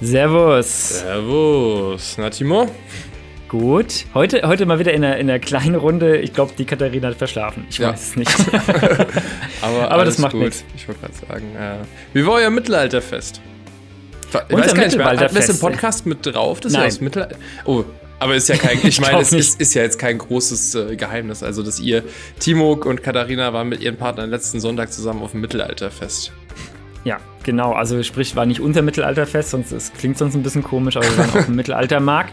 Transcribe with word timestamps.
Servus. 0.00 1.00
Servus. 1.00 2.16
Na, 2.18 2.30
Timo? 2.30 2.68
Gut. 3.48 4.06
Heute, 4.14 4.42
heute 4.46 4.64
mal 4.64 4.78
wieder 4.78 4.92
in 4.94 5.04
einer, 5.04 5.16
in 5.18 5.28
einer 5.28 5.38
kleinen 5.38 5.74
Runde. 5.74 6.18
Ich 6.18 6.32
glaube, 6.32 6.52
die 6.56 6.64
Katharina 6.64 7.08
hat 7.08 7.16
verschlafen. 7.16 7.66
Ich 7.68 7.78
Ja. 7.78 7.90
weiß 7.92 8.10
es 8.10 8.16
nicht. 8.16 8.30
Aber, 9.62 9.90
Aber 9.90 10.04
das 10.04 10.18
macht 10.18 10.32
gut. 10.32 10.42
nichts. 10.42 10.64
Ich 10.76 10.86
wollte 10.88 11.00
gerade 11.00 11.14
sagen, 11.28 11.56
äh, 11.56 11.84
wie 12.14 12.24
war 12.26 12.34
euer 12.34 12.50
Mittelalterfest? 12.50 13.40
Ich 14.48 14.54
Unser 14.54 14.64
weiß 14.66 14.74
gar 14.74 14.84
nicht, 14.84 14.96
mehr, 14.96 15.06
hatten 15.06 15.34
wir 15.34 15.40
es 15.42 15.48
im 15.48 15.58
Podcast 15.58 16.06
mit 16.06 16.24
drauf? 16.24 16.60
Das 16.60 16.72
Nein. 16.72 16.88
Ist 16.88 16.98
ja 16.98 17.04
Mittelalter. 17.04 17.36
Oh, 17.64 17.84
aber 18.20 18.36
ist 18.36 18.48
ja 18.48 18.56
kein, 18.56 18.78
ich 18.84 19.00
meine, 19.02 19.18
es 19.20 19.32
ist, 19.32 19.60
ist 19.60 19.74
ja 19.74 19.82
jetzt 19.82 19.98
kein 19.98 20.18
großes 20.18 20.74
äh, 20.76 20.96
Geheimnis. 20.96 21.42
Also, 21.42 21.62
dass 21.64 21.80
ihr, 21.80 22.04
Timo 22.38 22.72
und 22.74 23.02
Katharina 23.02 23.52
waren 23.52 23.68
mit 23.68 23.80
ihren 23.80 23.96
Partnern 23.96 24.30
letzten 24.30 24.60
Sonntag 24.60 24.92
zusammen 24.92 25.22
auf 25.22 25.32
dem 25.32 25.40
Mittelalterfest. 25.40 26.32
Ja, 27.04 27.18
genau. 27.42 27.72
Also 27.72 28.02
sprich, 28.02 28.36
war 28.36 28.46
nicht 28.46 28.60
unser 28.60 28.82
Mittelalterfest, 28.82 29.50
sonst 29.50 29.72
es 29.72 29.92
klingt 29.92 30.18
sonst 30.18 30.34
ein 30.34 30.42
bisschen 30.42 30.62
komisch, 30.62 30.96
aber 30.96 31.06
wir 31.06 31.18
waren 31.18 31.30
auf 31.38 31.46
dem 31.46 31.56
Mittelaltermarkt. 31.56 32.32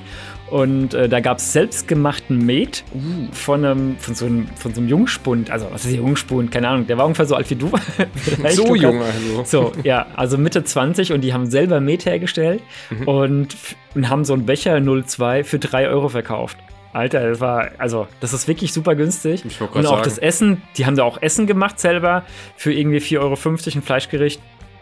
Und 0.49 0.93
äh, 0.93 1.09
da 1.09 1.19
gab 1.19 1.39
es 1.39 1.51
selbstgemachten 1.51 2.45
Met 2.45 2.85
von, 3.33 3.65
einem, 3.65 3.97
von, 3.97 4.15
so 4.15 4.25
einem, 4.27 4.47
von 4.55 4.73
so 4.73 4.79
einem 4.79 4.89
Jungspund. 4.89 5.51
Also, 5.51 5.67
was 5.71 5.83
ist 5.83 5.91
der 5.91 5.99
Jungspund? 5.99 6.51
Keine 6.51 6.69
Ahnung. 6.69 6.87
Der 6.87 6.97
war 6.97 7.05
ungefähr 7.05 7.25
so 7.25 7.35
alt 7.35 7.49
wie 7.49 7.55
du. 7.55 7.69
So 8.51 8.73
jung, 8.73 9.01
also. 9.01 9.43
So, 9.43 9.71
ja, 9.83 10.05
also 10.15 10.37
Mitte 10.37 10.63
20 10.63 11.11
und 11.11 11.21
die 11.21 11.33
haben 11.33 11.47
selber 11.49 11.81
Met 11.81 12.05
hergestellt 12.05 12.61
Mhm. 12.89 13.07
und, 13.07 13.57
und 13.93 14.09
haben 14.09 14.23
so 14.23 14.33
einen 14.33 14.45
Becher 14.45 14.81
02 14.81 15.43
für 15.43 15.59
3 15.59 15.89
Euro 15.89 16.07
verkauft. 16.07 16.57
Alter, 16.93 17.29
das 17.29 17.41
war, 17.41 17.71
also, 17.77 18.07
das 18.21 18.31
ist 18.33 18.47
wirklich 18.47 18.71
super 18.71 18.95
günstig. 18.95 19.43
Und 19.73 19.85
auch 19.85 20.01
das 20.01 20.15
sagen. 20.15 20.27
Essen, 20.27 20.61
die 20.77 20.85
haben 20.85 20.95
da 20.95 21.03
auch 21.03 21.21
Essen 21.21 21.45
gemacht 21.45 21.79
selber 21.79 22.23
für 22.55 22.71
irgendwie 22.73 22.99
4,50 22.99 23.19
Euro 23.19 23.33
ein 23.33 23.81
Fleischgericht. 23.81 24.41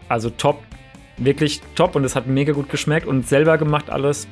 Also 0.10 0.30
top, 0.30 0.62
wirklich 1.18 1.62
top 1.76 1.96
und 1.96 2.04
es 2.04 2.16
hat 2.16 2.28
mega 2.28 2.54
gut 2.54 2.70
geschmeckt 2.70 3.08
und 3.08 3.28
selber 3.28 3.58
gemacht 3.58 3.90
alles. 3.90 4.28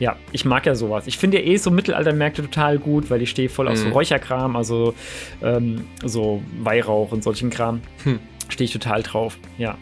Ja, 0.00 0.16
ich 0.32 0.44
mag 0.44 0.66
ja 0.66 0.74
sowas. 0.74 1.06
Ich 1.06 1.18
finde 1.18 1.38
ja 1.40 1.44
eh 1.46 1.56
so 1.56 1.70
Mittelaltermärkte 1.70 2.42
total 2.42 2.78
gut, 2.78 3.10
weil 3.10 3.22
ich 3.22 3.30
stehe 3.30 3.48
voll 3.48 3.68
auf 3.68 3.76
so 3.76 3.86
Mhm. 3.86 3.92
Räucherkram, 3.92 4.56
also 4.56 4.94
ähm, 5.42 5.84
so 6.02 6.42
Weihrauch 6.60 7.12
und 7.12 7.22
solchen 7.22 7.48
Kram. 7.50 7.80
Hm. 8.02 8.18
Stehe 8.48 8.66
ich 8.66 8.72
total 8.72 9.02
drauf, 9.04 9.38
ja. 9.56 9.78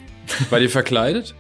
War 0.51 0.61
die 0.61 0.69
verkleidet? 0.69 1.35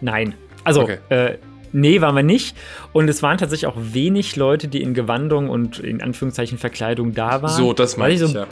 Nein. 0.00 0.34
Also, 0.64 0.82
Okay. 0.82 0.98
äh, 1.10 1.38
nee, 1.72 2.00
waren 2.00 2.14
wir 2.14 2.22
nicht. 2.22 2.56
Und 2.92 3.08
es 3.08 3.22
waren 3.22 3.38
tatsächlich 3.38 3.66
auch 3.66 3.76
wenig 3.76 4.36
Leute, 4.36 4.68
die 4.68 4.82
in 4.82 4.94
Gewandung 4.94 5.48
und 5.48 5.78
in 5.78 6.02
Anführungszeichen 6.02 6.58
Verkleidung 6.58 7.12
da 7.12 7.42
waren. 7.42 7.56
So, 7.56 7.72
das 7.72 7.96
meine 7.96 8.14
ich, 8.14 8.20
so, 8.20 8.26
ja. 8.28 8.46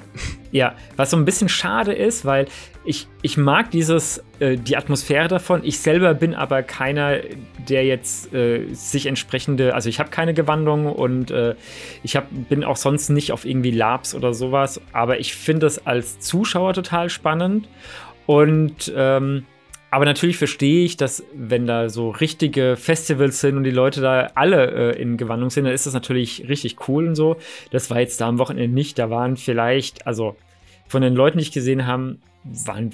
ja, 0.50 0.74
was 0.96 1.10
so 1.10 1.16
ein 1.16 1.24
bisschen 1.24 1.48
schade 1.48 1.92
ist, 1.92 2.24
weil 2.24 2.46
ich, 2.84 3.08
ich 3.22 3.36
mag 3.36 3.70
dieses, 3.70 4.24
äh, 4.38 4.56
die 4.56 4.76
Atmosphäre 4.76 5.28
davon. 5.28 5.60
Ich 5.64 5.78
selber 5.80 6.14
bin 6.14 6.34
aber 6.34 6.62
keiner, 6.62 7.18
der 7.68 7.84
jetzt 7.84 8.32
äh, 8.32 8.72
sich 8.72 9.06
entsprechende, 9.06 9.74
also 9.74 9.88
ich 9.88 10.00
habe 10.00 10.10
keine 10.10 10.32
Gewandung 10.32 10.86
und 10.86 11.30
äh, 11.30 11.54
ich 12.02 12.16
hab, 12.16 12.26
bin 12.48 12.64
auch 12.64 12.76
sonst 12.76 13.10
nicht 13.10 13.32
auf 13.32 13.44
irgendwie 13.44 13.70
Labs 13.70 14.14
oder 14.14 14.32
sowas, 14.32 14.80
aber 14.92 15.20
ich 15.20 15.34
finde 15.34 15.66
es 15.66 15.86
als 15.86 16.20
Zuschauer 16.20 16.72
total 16.72 17.10
spannend 17.10 17.68
und 18.26 18.92
ähm, 18.96 19.44
aber 19.90 20.04
natürlich 20.04 20.36
verstehe 20.36 20.84
ich, 20.84 20.96
dass 20.96 21.24
wenn 21.34 21.66
da 21.66 21.88
so 21.88 22.10
richtige 22.10 22.76
Festivals 22.76 23.40
sind 23.40 23.56
und 23.56 23.64
die 23.64 23.70
Leute 23.70 24.00
da 24.00 24.30
alle 24.34 24.94
äh, 24.94 25.02
in 25.02 25.16
Gewandung 25.16 25.50
sind, 25.50 25.64
dann 25.64 25.74
ist 25.74 25.86
das 25.86 25.94
natürlich 25.94 26.48
richtig 26.48 26.88
cool 26.88 27.08
und 27.08 27.16
so. 27.16 27.36
Das 27.72 27.90
war 27.90 27.98
jetzt 27.98 28.20
da 28.20 28.28
am 28.28 28.38
Wochenende 28.38 28.72
nicht. 28.72 28.98
Da 28.98 29.10
waren 29.10 29.36
vielleicht, 29.36 30.06
also 30.06 30.36
von 30.86 31.02
den 31.02 31.14
Leuten, 31.14 31.38
die 31.38 31.42
ich 31.42 31.52
gesehen 31.52 31.86
habe, 31.86 32.18
waren, 32.44 32.90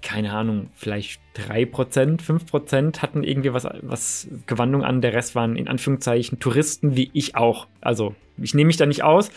keine 0.00 0.32
Ahnung, 0.32 0.70
vielleicht 0.74 1.20
3%, 1.36 2.20
5% 2.20 3.02
hatten 3.02 3.24
irgendwie 3.24 3.52
was, 3.52 3.66
was 3.82 4.28
Gewandung 4.46 4.84
an. 4.84 5.00
Der 5.00 5.14
Rest 5.14 5.34
waren 5.34 5.56
in 5.56 5.66
Anführungszeichen 5.66 6.38
Touristen, 6.38 6.96
wie 6.96 7.10
ich 7.14 7.34
auch. 7.34 7.66
Also 7.80 8.14
ich 8.38 8.54
nehme 8.54 8.68
mich 8.68 8.76
da 8.76 8.86
nicht 8.86 9.02
aus. 9.02 9.32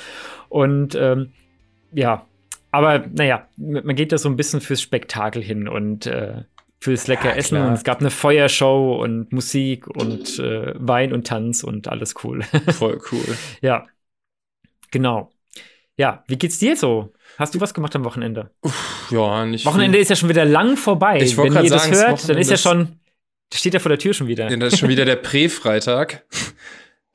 Und 0.50 0.94
ähm, 0.94 1.32
ja, 1.94 2.28
aber 2.72 3.06
naja, 3.12 3.48
man 3.58 3.96
geht 3.96 4.12
da 4.12 4.20
so 4.20 4.30
ein 4.30 4.36
bisschen 4.36 4.62
fürs 4.62 4.82
Spektakel 4.82 5.42
hin 5.42 5.68
und 5.68 6.06
äh, 6.06 6.44
fürs 6.80 7.08
lecker 7.08 7.30
Ja, 7.30 7.36
Essen. 7.36 7.56
klar. 7.58 7.68
Und 7.68 7.74
es 7.74 7.84
gab 7.84 8.00
eine 8.00 8.12
Feuershow 8.12 9.02
und 9.02 9.32
Musik 9.32 9.88
und 9.88 10.40
äh, 10.40 10.74
Wein 10.76 11.14
und 11.14 11.26
Tanz 11.28 11.64
und 11.64 11.88
alles 11.88 12.14
cool. 12.24 12.44
Voll 12.78 13.00
cool. 13.12 13.38
ja, 13.62 13.86
genau. 14.92 15.32
Ja, 15.98 16.24
wie 16.28 16.38
geht's 16.38 16.60
dir 16.60 16.76
so? 16.76 17.14
Hast 17.38 17.56
du 17.56 17.62
was 17.62 17.74
gemacht 17.74 17.96
am 17.96 18.04
Wochenende? 18.04 18.52
Ja, 19.10 19.46
nicht 19.46 19.66
Wochenende 19.66 19.98
ist 19.98 20.10
ja 20.10 20.16
schon 20.16 20.30
wieder 20.30 20.46
lang 20.46 20.76
vorbei. 20.78 21.22
Ich 21.22 21.38
Wenn 21.38 21.54
ihr 21.54 21.70
das 21.70 21.84
sagen, 21.84 21.92
das 21.94 22.02
hört, 22.08 22.30
dann 22.30 22.38
ist 22.38 22.52
ja 22.52 22.58
schon, 22.58 23.00
das 23.50 23.60
steht 23.62 23.74
ja 23.74 23.80
vor 23.80 23.90
der 23.90 24.00
Tür 24.00 24.14
schon 24.14 24.28
wieder. 24.28 24.50
Ja, 24.50 24.58
das 24.58 24.74
ist 24.74 24.80
schon 24.80 24.90
wieder 24.90 25.06
der 25.06 25.16
Prä-Freitag. 25.28 26.26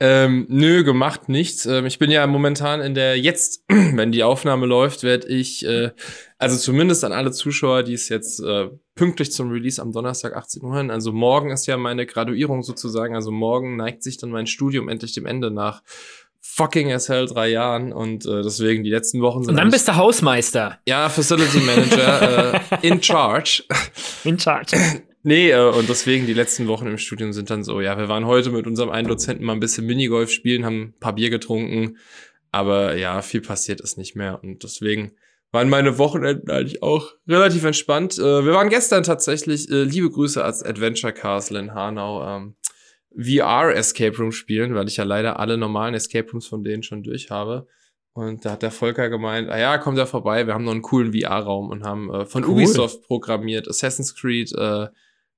Ähm, 0.03 0.47
nö, 0.49 0.83
gemacht 0.83 1.29
nichts. 1.29 1.67
Ähm, 1.67 1.85
ich 1.85 1.99
bin 1.99 2.09
ja 2.09 2.25
momentan 2.25 2.81
in 2.81 2.95
der 2.95 3.19
jetzt, 3.19 3.63
wenn 3.67 4.11
die 4.11 4.23
Aufnahme 4.23 4.65
läuft, 4.65 5.03
werde 5.03 5.27
ich, 5.27 5.63
äh, 5.63 5.91
also 6.39 6.57
zumindest 6.57 7.03
an 7.03 7.13
alle 7.13 7.31
Zuschauer, 7.31 7.83
die 7.83 7.93
es 7.93 8.09
jetzt 8.09 8.39
äh, 8.39 8.69
pünktlich 8.95 9.31
zum 9.31 9.51
Release 9.51 9.79
am 9.79 9.91
Donnerstag 9.91 10.35
18 10.35 10.63
Uhr 10.63 10.73
hören. 10.73 10.89
Also 10.89 11.11
morgen 11.11 11.51
ist 11.51 11.67
ja 11.67 11.77
meine 11.77 12.07
Graduierung 12.07 12.63
sozusagen. 12.63 13.13
Also 13.13 13.29
morgen 13.29 13.75
neigt 13.75 14.01
sich 14.01 14.17
dann 14.17 14.31
mein 14.31 14.47
Studium 14.47 14.89
endlich 14.89 15.13
dem 15.13 15.27
Ende 15.27 15.51
nach 15.51 15.83
fucking 16.39 16.91
as 16.91 17.07
hell 17.07 17.27
drei 17.27 17.49
Jahren 17.49 17.93
und 17.93 18.25
äh, 18.25 18.41
deswegen 18.41 18.83
die 18.83 18.89
letzten 18.89 19.21
Wochen 19.21 19.43
sind 19.43 19.51
Und 19.51 19.57
dann 19.57 19.69
bist 19.69 19.87
du 19.87 19.95
Hausmeister 19.95 20.79
ja 20.87 21.09
Facility 21.09 21.59
Manager 21.59 22.55
äh, 22.55 22.59
in 22.81 23.03
charge. 23.03 23.63
in 24.23 24.39
Charge. 24.39 24.75
Nee, 25.23 25.51
äh, 25.51 25.69
und 25.69 25.87
deswegen 25.87 26.25
die 26.25 26.33
letzten 26.33 26.67
Wochen 26.67 26.87
im 26.87 26.97
Studium 26.97 27.33
sind 27.33 27.49
dann 27.49 27.63
so, 27.63 27.81
ja, 27.81 27.97
wir 27.97 28.09
waren 28.09 28.25
heute 28.25 28.49
mit 28.49 28.65
unserem 28.65 28.89
einen 28.89 29.07
Dozenten 29.07 29.45
mal 29.45 29.53
ein 29.53 29.59
bisschen 29.59 29.85
Minigolf 29.85 30.31
spielen, 30.31 30.65
haben 30.65 30.81
ein 30.81 30.99
paar 30.99 31.13
Bier 31.13 31.29
getrunken, 31.29 31.97
aber 32.51 32.95
ja, 32.95 33.21
viel 33.21 33.41
passiert 33.41 33.81
ist 33.81 33.97
nicht 33.97 34.15
mehr 34.15 34.43
und 34.43 34.63
deswegen 34.63 35.13
waren 35.51 35.69
meine 35.69 35.97
Wochenenden 35.97 36.49
eigentlich 36.49 36.81
auch 36.81 37.13
relativ 37.27 37.63
entspannt. 37.63 38.17
Äh, 38.17 38.45
wir 38.45 38.53
waren 38.53 38.69
gestern 38.69 39.03
tatsächlich, 39.03 39.69
äh, 39.69 39.83
liebe 39.83 40.09
Grüße 40.09 40.43
als 40.43 40.63
Adventure 40.63 41.13
Castle 41.13 41.59
in 41.59 41.73
Hanau, 41.73 42.25
ähm, 42.25 42.55
VR 43.15 43.75
Escape 43.75 44.17
Room 44.17 44.31
spielen, 44.31 44.73
weil 44.73 44.87
ich 44.87 44.97
ja 44.97 45.03
leider 45.03 45.39
alle 45.39 45.57
normalen 45.57 45.93
Escape 45.93 46.31
Rooms 46.31 46.47
von 46.47 46.63
denen 46.63 46.83
schon 46.83 47.03
durch 47.03 47.29
habe. 47.29 47.67
Und 48.13 48.45
da 48.45 48.51
hat 48.51 48.61
der 48.61 48.71
Volker 48.71 49.09
gemeint, 49.09 49.49
ah 49.49 49.57
ja, 49.57 49.77
kommt 49.77 49.97
ja 49.97 50.05
vorbei, 50.05 50.45
wir 50.47 50.53
haben 50.53 50.65
noch 50.65 50.71
einen 50.71 50.81
coolen 50.81 51.13
VR-Raum 51.13 51.69
und 51.69 51.83
haben 51.83 52.13
äh, 52.13 52.25
von 52.25 52.43
Cool. 52.43 52.51
Ubisoft 52.51 53.03
programmiert, 53.03 53.67
Assassin's 53.67 54.15
Creed, 54.15 54.51
äh, 54.53 54.87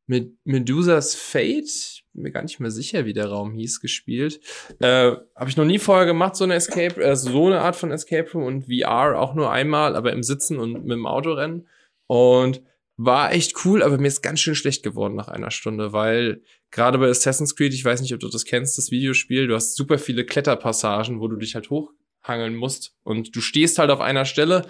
mit 0.05 0.33
Medusa's 0.43 1.15
Fate, 1.15 2.03
bin 2.13 2.23
mir 2.23 2.31
gar 2.31 2.43
nicht 2.43 2.59
mehr 2.59 2.71
sicher, 2.71 3.05
wie 3.05 3.13
der 3.13 3.27
Raum 3.27 3.53
hieß, 3.53 3.79
gespielt. 3.79 4.39
Äh, 4.79 5.13
Habe 5.35 5.49
ich 5.49 5.57
noch 5.57 5.65
nie 5.65 5.79
vorher 5.79 6.05
gemacht, 6.05 6.35
so 6.35 6.43
eine 6.43 6.55
Escape, 6.55 7.01
äh, 7.01 7.15
so 7.15 7.47
eine 7.47 7.61
Art 7.61 7.75
von 7.75 7.91
Escape 7.91 8.29
Room 8.33 8.43
und 8.43 8.65
VR 8.65 9.19
auch 9.19 9.33
nur 9.33 9.51
einmal, 9.51 9.95
aber 9.95 10.11
im 10.11 10.23
Sitzen 10.23 10.59
und 10.59 10.83
mit 10.85 10.91
dem 10.91 11.05
Autorennen. 11.05 11.67
Und 12.07 12.61
war 12.97 13.33
echt 13.33 13.65
cool, 13.65 13.81
aber 13.81 13.97
mir 13.97 14.07
ist 14.07 14.21
ganz 14.21 14.39
schön 14.39 14.55
schlecht 14.55 14.83
geworden 14.83 15.15
nach 15.15 15.27
einer 15.27 15.51
Stunde, 15.51 15.93
weil 15.93 16.43
gerade 16.69 16.99
bei 16.99 17.09
Assassin's 17.09 17.55
Creed, 17.55 17.73
ich 17.73 17.83
weiß 17.83 18.01
nicht, 18.01 18.13
ob 18.13 18.19
du 18.19 18.29
das 18.29 18.45
kennst, 18.45 18.77
das 18.77 18.91
Videospiel, 18.91 19.47
du 19.47 19.55
hast 19.55 19.75
super 19.75 19.97
viele 19.97 20.25
Kletterpassagen, 20.25 21.19
wo 21.19 21.27
du 21.27 21.37
dich 21.37 21.55
halt 21.55 21.69
hochhangeln 21.69 22.55
musst 22.55 22.95
und 23.03 23.35
du 23.35 23.41
stehst 23.41 23.79
halt 23.79 23.89
auf 23.89 23.99
einer 23.99 24.25
Stelle 24.25 24.67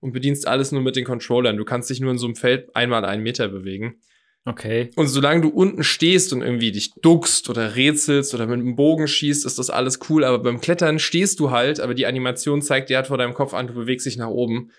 und 0.00 0.12
bedienst 0.12 0.46
alles 0.46 0.70
nur 0.70 0.82
mit 0.82 0.96
den 0.96 1.04
Controllern. 1.04 1.56
Du 1.56 1.64
kannst 1.64 1.90
dich 1.90 1.98
nur 1.98 2.12
in 2.12 2.18
so 2.18 2.26
einem 2.26 2.36
Feld 2.36 2.74
einmal 2.76 3.04
einen 3.04 3.22
Meter 3.22 3.48
bewegen. 3.48 4.00
Okay. 4.46 4.90
Und 4.96 5.08
solange 5.08 5.40
du 5.40 5.48
unten 5.48 5.82
stehst 5.84 6.32
und 6.34 6.42
irgendwie 6.42 6.70
dich 6.70 6.92
duckst 7.00 7.48
oder 7.48 7.76
rätselst 7.76 8.34
oder 8.34 8.46
mit 8.46 8.60
einem 8.60 8.76
Bogen 8.76 9.08
schießt, 9.08 9.46
ist 9.46 9.58
das 9.58 9.70
alles 9.70 10.00
cool. 10.10 10.22
Aber 10.24 10.38
beim 10.38 10.60
Klettern 10.60 10.98
stehst 10.98 11.40
du 11.40 11.50
halt, 11.50 11.80
aber 11.80 11.94
die 11.94 12.04
Animation 12.06 12.60
zeigt 12.60 12.90
dir 12.90 12.96
halt 12.98 13.06
vor 13.06 13.16
deinem 13.16 13.32
Kopf 13.34 13.54
an, 13.54 13.66
du 13.68 13.74
bewegst 13.74 14.04
dich 14.06 14.18
nach 14.18 14.28
oben. 14.28 14.70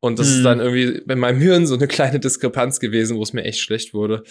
Und 0.00 0.18
das 0.18 0.28
Hm. 0.28 0.36
ist 0.36 0.42
dann 0.42 0.58
irgendwie 0.60 1.02
bei 1.06 1.14
meinem 1.14 1.40
Hirn 1.40 1.66
so 1.66 1.74
eine 1.76 1.86
kleine 1.88 2.18
Diskrepanz 2.18 2.80
gewesen, 2.80 3.16
wo 3.16 3.22
es 3.22 3.32
mir 3.32 3.44
echt 3.44 3.60
schlecht 3.60 3.94
wurde. 3.94 4.24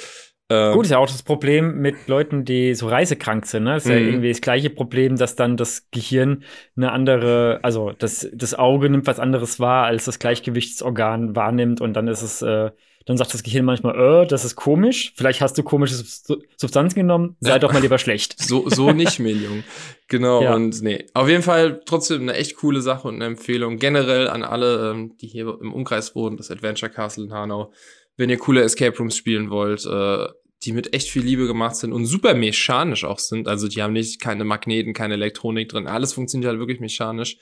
Ähm, 0.50 0.74
Gut, 0.74 0.83
ist 0.83 0.92
ja 0.92 0.98
auch 0.98 1.07
das 1.07 1.24
Problem 1.24 1.77
mit 1.80 2.10
Leuten, 2.10 2.44
die 2.44 2.75
so 2.75 2.89
reisekrank 2.89 3.45
sind. 3.45 3.63
Ne? 3.63 3.75
Das 3.75 3.86
ist 3.86 3.89
ja 3.92 3.98
Mhm. 3.98 4.07
irgendwie 4.07 4.27
das 4.30 4.42
gleiche 4.42 4.69
Problem, 4.69 5.16
dass 5.16 5.38
dann 5.38 5.56
das 5.56 5.88
Gehirn 5.92 6.44
eine 6.75 6.92
andere, 6.92 7.60
also 7.63 7.94
das, 7.98 8.27
das 8.33 8.54
Auge 8.56 8.89
nimmt 8.89 9.07
was 9.07 9.19
anderes 9.21 9.62
wahr, 9.62 9.86
als 9.86 10.04
das 10.04 10.19
Gleichgewichtsorgan 10.19 11.33
wahrnimmt 11.38 11.80
und 11.80 11.94
dann 11.94 12.10
ist 12.10 12.21
es, 12.21 12.42
äh, 12.42 12.71
dann 13.12 13.18
sagt 13.18 13.34
das 13.34 13.44
Gehirn 13.44 13.66
manchmal, 13.66 14.24
äh, 14.24 14.28
das 14.28 14.46
ist 14.46 14.56
komisch, 14.56 15.13
vielleicht 15.16 15.42
hast 15.42 15.58
du 15.58 15.63
komische 15.63 15.96
Sub- 15.96 16.42
Substanzen 16.58 16.96
genommen, 16.96 17.36
sei 17.40 17.52
Ja. 17.52 17.60
doch 17.60 17.72
mal 17.74 17.81
lieber 17.81 17.98
schlecht. 17.98 18.36
So, 18.42 18.68
so 18.69 18.92
nicht, 18.92 19.19
Medium. 19.19 19.63
Genau, 20.08 20.42
Ja. 20.42 20.56
und 20.56 20.81
nee. 20.81 21.06
Auf 21.13 21.28
jeden 21.30 21.44
Fall 21.44 21.81
trotzdem 21.86 22.22
eine 22.22 22.34
echt 22.34 22.56
coole 22.56 22.81
Sache 22.81 23.08
und 23.08 23.16
eine 23.16 23.25
Empfehlung 23.25 23.78
generell 23.78 24.28
an 24.28 24.44
alle, 24.44 24.92
ähm, 24.92 25.18
die 25.22 25.28
hier 25.28 25.58
im 25.62 25.74
Umkreis 25.74 26.16
wohnen, 26.16 26.38
das 26.38 26.50
Adventure 26.52 26.92
Castle 26.92 27.25
in 27.25 27.34
Hanau. 27.34 27.72
Wenn 28.18 28.30
ihr 28.30 28.38
coole 28.38 28.62
Escape 28.63 28.98
Rooms 28.98 29.16
spielen 29.16 29.50
wollt, 29.50 29.86
äh, 29.86 30.28
die 30.64 30.74
mit 30.74 30.94
echt 30.94 31.10
viel 31.10 31.24
Liebe 31.24 31.48
gemacht 31.48 31.75
sind 31.75 31.92
und 31.92 32.06
super 32.06 32.34
mechanisch 32.36 33.04
auch 33.04 33.19
sind. 33.19 33.48
Also 33.48 33.68
die 33.68 33.81
haben 33.81 33.94
nicht 33.94 34.22
keine 34.22 34.44
Magneten, 34.44 34.94
keine 34.94 35.16
Elektronik 35.16 35.69
drin. 35.69 35.88
Alles 35.88 36.14
funktioniert 36.14 36.50
halt 36.50 36.60
wirklich 36.60 36.80
mechanisch. 36.80 37.38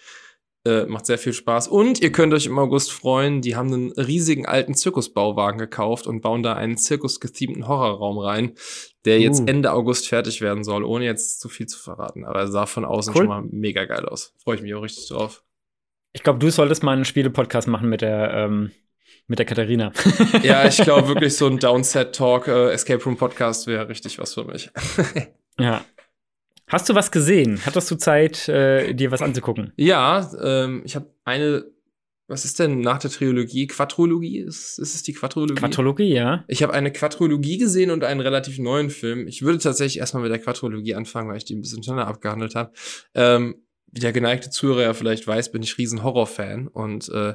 Äh, 0.65 0.85
macht 0.87 1.05
sehr 1.05 1.17
viel 1.17 1.31
Spaß. 1.31 1.69
Und 1.69 2.01
ihr 2.01 2.11
könnt 2.11 2.33
euch 2.33 2.45
im 2.45 2.59
August 2.59 2.91
freuen, 2.91 3.41
die 3.41 3.55
haben 3.55 3.73
einen 3.73 3.91
riesigen 3.93 4.45
alten 4.45 4.73
Zirkusbauwagen 4.75 5.57
gekauft 5.57 6.05
und 6.05 6.19
bauen 6.19 6.43
da 6.43 6.53
einen 6.53 6.75
zirkusgethemten 6.75 7.65
Horrorraum 7.65 8.17
rein, 8.17 8.51
der 9.05 9.21
jetzt 9.21 9.39
Uh. 9.39 9.45
Ende 9.45 9.71
August 9.71 10.09
fertig 10.09 10.41
werden 10.41 10.65
soll, 10.65 10.83
ohne 10.83 11.05
jetzt 11.05 11.39
zu 11.39 11.47
viel 11.47 11.67
zu 11.67 11.79
verraten. 11.79 12.25
Aber 12.25 12.39
er 12.41 12.47
sah 12.49 12.65
von 12.65 12.83
außen 12.83 13.13
Cool. 13.13 13.21
schon 13.21 13.27
mal 13.27 13.43
mega 13.49 13.85
geil 13.85 14.05
aus. 14.05 14.33
Freue 14.43 14.57
ich 14.57 14.61
mich 14.61 14.73
auch 14.73 14.81
richtig 14.81 15.07
drauf. 15.07 15.43
Ich 16.11 16.23
glaube, 16.23 16.39
du 16.39 16.51
solltest 16.51 16.83
mal 16.83 16.91
einen 16.91 17.05
Spiele-Podcast 17.05 17.69
machen 17.69 17.87
mit 17.87 18.01
der, 18.01 18.33
ähm, 18.33 18.71
mit 19.27 19.39
der 19.39 19.45
Katharina. 19.45 19.93
Ja, 20.43 20.67
ich 20.67 20.77
glaube 20.77 21.07
wirklich 21.07 21.37
so 21.37 21.47
ein 21.47 21.59
Downset-Talk, 21.59 22.49
äh, 22.49 22.71
Escape 22.71 23.01
Room 23.05 23.15
Podcast 23.15 23.65
wäre 23.65 23.87
richtig 23.87 24.19
was 24.19 24.33
für 24.33 24.43
mich. 24.43 24.69
ja. 25.59 25.85
Hast 26.69 26.87
du 26.87 26.93
was 26.93 27.11
gesehen? 27.11 27.59
Hattest 27.65 27.89
du 27.89 27.95
Zeit, 27.95 28.47
äh, 28.47 28.93
dir 28.93 29.11
was 29.11 29.23
anzugucken? 29.23 29.73
ja, 29.75 30.31
ähm, 30.41 30.83
ich 30.85 30.95
habe 30.95 31.11
eine, 31.25 31.65
was 32.27 32.45
ist 32.45 32.59
denn 32.59 32.81
nach 32.81 32.99
der 32.99 33.09
Trilogie? 33.09 33.65
Quadrologie? 33.65 34.37
Ist, 34.37 34.77
ist 34.77 34.93
es 34.93 35.01
die 35.01 35.13
Quadrologie? 35.13 35.55
Quadrologie, 35.55 36.13
ja. 36.13 36.45
Ich 36.47 36.61
habe 36.61 36.73
eine 36.73 36.91
Quadrologie 36.91 37.57
gesehen 37.57 37.89
und 37.89 38.03
einen 38.03 38.21
relativ 38.21 38.59
neuen 38.59 38.91
Film. 38.91 39.27
Ich 39.27 39.41
würde 39.41 39.57
tatsächlich 39.57 39.97
erstmal 39.97 40.21
mit 40.21 40.31
der 40.31 40.37
Quadrologie 40.37 40.93
anfangen, 40.93 41.27
weil 41.27 41.37
ich 41.37 41.45
die 41.45 41.55
ein 41.55 41.61
bisschen 41.61 41.81
schneller 41.81 42.05
abgehandelt 42.05 42.53
habe. 42.53 42.71
Ähm, 43.15 43.63
wie 43.91 44.01
der 44.01 44.13
geneigte 44.13 44.51
Zuhörer 44.51 44.83
ja 44.83 44.93
vielleicht 44.93 45.25
weiß, 45.25 45.51
bin 45.51 45.63
ich 45.63 45.79
riesen 45.79 46.03
Horrorfan 46.03 46.67
und 46.67 47.09
äh, 47.09 47.33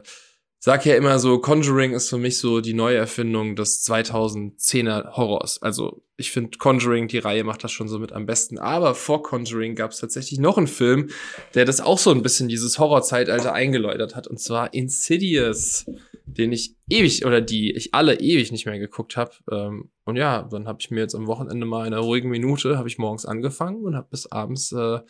sag 0.64 0.86
ja 0.86 0.96
immer 0.96 1.18
so, 1.18 1.40
Conjuring 1.40 1.92
ist 1.92 2.08
für 2.08 2.16
mich 2.16 2.38
so 2.38 2.62
die 2.62 2.72
Neuerfindung 2.72 3.54
des 3.54 3.86
2010er 3.86 5.14
Horrors. 5.14 5.60
Also 5.60 6.02
ich 6.16 6.30
finde 6.30 6.56
Conjuring, 6.56 7.06
die 7.06 7.18
Reihe 7.18 7.44
macht 7.44 7.64
das 7.64 7.70
schon 7.70 7.86
so 7.86 7.98
mit 7.98 8.12
am 8.12 8.24
besten. 8.24 8.58
Aber 8.58 8.94
vor 8.94 9.22
Conjuring 9.22 9.74
gab 9.74 9.90
es 9.90 9.98
tatsächlich 9.98 10.40
noch 10.40 10.56
einen 10.56 10.66
Film, 10.66 11.10
der 11.52 11.66
das 11.66 11.82
auch 11.82 11.98
so 11.98 12.12
ein 12.12 12.22
bisschen 12.22 12.48
dieses 12.48 12.78
Horrorzeitalter 12.78 13.52
eingeläutert 13.52 14.16
hat. 14.16 14.26
Und 14.26 14.40
zwar 14.40 14.72
Insidious, 14.72 15.84
den 16.24 16.50
ich 16.50 16.74
ewig 16.88 17.26
oder 17.26 17.42
die 17.42 17.72
ich 17.72 17.92
alle 17.92 18.18
ewig 18.20 18.50
nicht 18.50 18.64
mehr 18.64 18.78
geguckt 18.78 19.18
habe. 19.18 19.32
Ähm, 19.52 19.90
und 20.06 20.16
ja, 20.16 20.48
dann 20.50 20.66
habe 20.66 20.78
ich 20.80 20.90
mir 20.90 21.00
jetzt 21.00 21.14
am 21.14 21.26
Wochenende 21.26 21.66
mal 21.66 21.86
in 21.86 21.92
einer 21.92 22.02
ruhigen 22.02 22.30
Minute, 22.30 22.78
habe 22.78 22.88
ich 22.88 22.96
morgens 22.96 23.26
angefangen 23.26 23.84
und 23.84 23.94
habe 23.96 24.08
bis 24.10 24.32
abends 24.32 24.72
äh, 24.72 25.00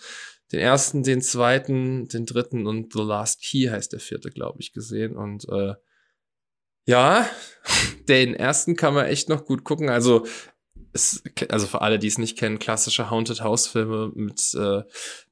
den 0.52 0.60
ersten, 0.60 1.02
den 1.02 1.22
zweiten, 1.22 2.06
den 2.08 2.26
dritten 2.26 2.66
und 2.66 2.92
The 2.92 3.02
Last 3.02 3.42
Key 3.42 3.68
heißt 3.68 3.92
der 3.92 4.00
vierte, 4.00 4.30
glaube 4.30 4.60
ich, 4.60 4.72
gesehen. 4.72 5.16
Und 5.16 5.48
äh, 5.48 5.74
ja, 6.86 7.28
den 8.08 8.34
ersten 8.34 8.76
kann 8.76 8.94
man 8.94 9.06
echt 9.06 9.28
noch 9.28 9.44
gut 9.46 9.64
gucken. 9.64 9.88
Also, 9.88 10.26
es, 10.92 11.24
also 11.48 11.66
für 11.66 11.80
alle, 11.80 11.98
die 11.98 12.06
es 12.06 12.18
nicht 12.18 12.38
kennen, 12.38 12.58
klassische 12.58 13.10
Haunted 13.10 13.40
House 13.40 13.66
Filme 13.66 14.12
mit, 14.14 14.54
äh, 14.54 14.82